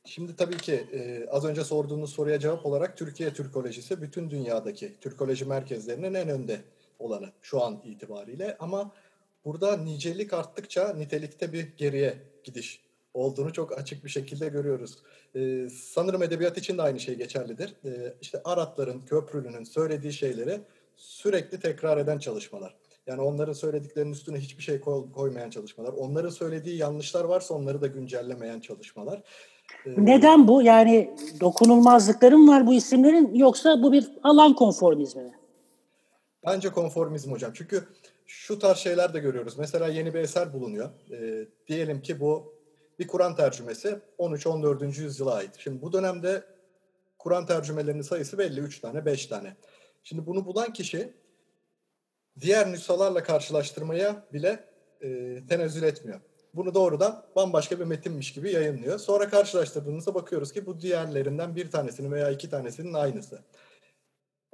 [0.05, 5.45] şimdi tabii ki e, az önce sorduğunuz soruya cevap olarak Türkiye Türkolojisi bütün dünyadaki Türkoloji
[5.45, 6.61] merkezlerinin en önde
[6.99, 8.93] olanı şu an itibariyle ama
[9.45, 14.99] burada nicelik arttıkça nitelikte bir geriye gidiş olduğunu çok açık bir şekilde görüyoruz.
[15.37, 17.75] Ee, sanırım edebiyat için de aynı şey geçerlidir.
[17.85, 20.61] Ee, işte Aratların, Köprülü'nün söylediği şeyleri
[20.97, 22.75] sürekli tekrar eden çalışmalar.
[23.07, 25.93] Yani onların söylediklerinin üstüne hiçbir şey koy, koymayan çalışmalar.
[25.93, 29.23] Onların söylediği yanlışlar varsa onları da güncellemeyen çalışmalar.
[29.87, 30.63] Ee, Neden bu?
[30.63, 35.35] Yani dokunulmazlıkların var bu isimlerin yoksa bu bir alan konformizmi mi?
[36.47, 37.53] Bence konformizm hocam.
[37.55, 37.85] Çünkü
[38.27, 39.59] şu tarz şeyler de görüyoruz.
[39.59, 40.91] Mesela yeni bir eser bulunuyor.
[41.13, 42.60] E, diyelim ki bu
[43.01, 45.01] bir Kur'an tercümesi 13-14.
[45.01, 45.51] yüzyıla ait.
[45.59, 46.45] Şimdi bu dönemde
[47.19, 48.61] Kur'an tercümelerinin sayısı belli.
[48.61, 49.57] 3 tane, 5 tane.
[50.03, 51.15] Şimdi bunu bulan kişi
[52.41, 54.65] diğer nüshalarla karşılaştırmaya bile
[55.01, 55.09] e,
[55.49, 56.21] tenezzül etmiyor.
[56.55, 58.99] Bunu doğrudan bambaşka bir metinmiş gibi yayınlıyor.
[58.99, 63.43] Sonra karşılaştırdığımızda bakıyoruz ki bu diğerlerinden bir tanesinin veya iki tanesinin aynısı.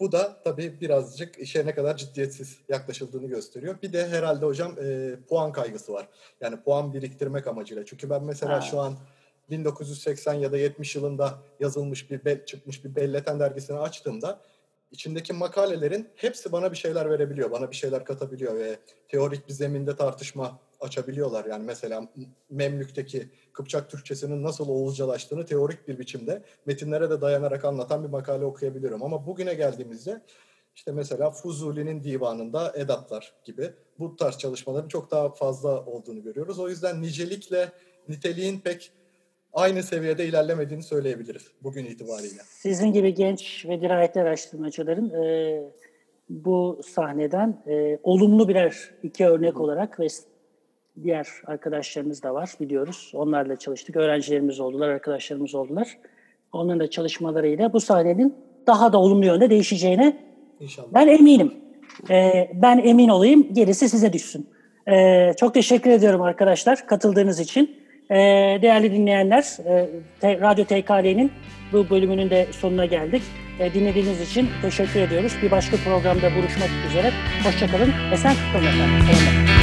[0.01, 3.83] Bu da tabii birazcık işe ne kadar ciddiyetsiz yaklaşıldığını gösteriyor.
[3.83, 6.09] Bir de herhalde hocam e, puan kaygısı var.
[6.41, 7.85] Yani puan biriktirmek amacıyla.
[7.85, 8.61] Çünkü ben mesela ha.
[8.61, 8.97] şu an
[9.51, 14.41] 1980 ya da 70 yılında yazılmış bir be, çıkmış bir belleten dergisini açtığımda
[14.91, 18.77] içindeki makalelerin hepsi bana bir şeyler verebiliyor, bana bir şeyler katabiliyor ve
[19.09, 21.45] teorik bir zeminde tartışma açabiliyorlar.
[21.45, 22.09] Yani mesela
[22.51, 29.03] Memlük'teki Kıpçak Türkçesinin nasıl Oğuzcalaştığını teorik bir biçimde metinlere de dayanarak anlatan bir makale okuyabiliyorum.
[29.03, 30.23] Ama bugüne geldiğimizde
[30.75, 36.59] işte mesela Fuzuli'nin divanında edatlar gibi bu tarz çalışmaların çok daha fazla olduğunu görüyoruz.
[36.59, 37.73] O yüzden nicelikle
[38.09, 38.93] niteliğin pek
[39.53, 42.43] aynı seviyede ilerlemediğini söyleyebiliriz bugün itibariyle.
[42.49, 45.63] Sizin gibi genç ve dirayetli araştırmacıların e,
[46.29, 50.07] bu sahneden e, olumlu birer iki örnek olarak ve
[51.03, 53.13] diğer arkadaşlarımız da var biliyoruz.
[53.15, 53.97] Onlarla çalıştık.
[53.97, 55.89] Öğrencilerimiz oldular, arkadaşlarımız oldular.
[56.53, 58.35] Onların da çalışmalarıyla bu sahnenin
[58.67, 60.17] daha da olumlu yönde değişeceğine
[60.61, 60.89] İnşallah.
[60.95, 61.55] ben eminim.
[62.11, 64.47] Ee, ben emin olayım, gerisi size düşsün.
[64.89, 67.77] Ee, çok teşekkür ediyorum arkadaşlar katıldığınız için.
[68.11, 68.15] Ee,
[68.63, 69.89] değerli dinleyenler, e,
[70.21, 71.33] te, Radyo TKL'nin
[71.73, 73.23] bu bölümünün de sonuna geldik.
[73.61, 75.33] Ee, dinlediğiniz için teşekkür ediyoruz.
[75.43, 77.11] Bir başka programda buluşmak üzere.
[77.45, 77.93] Hoşçakalın.
[78.13, 79.56] Esen kalın efendim.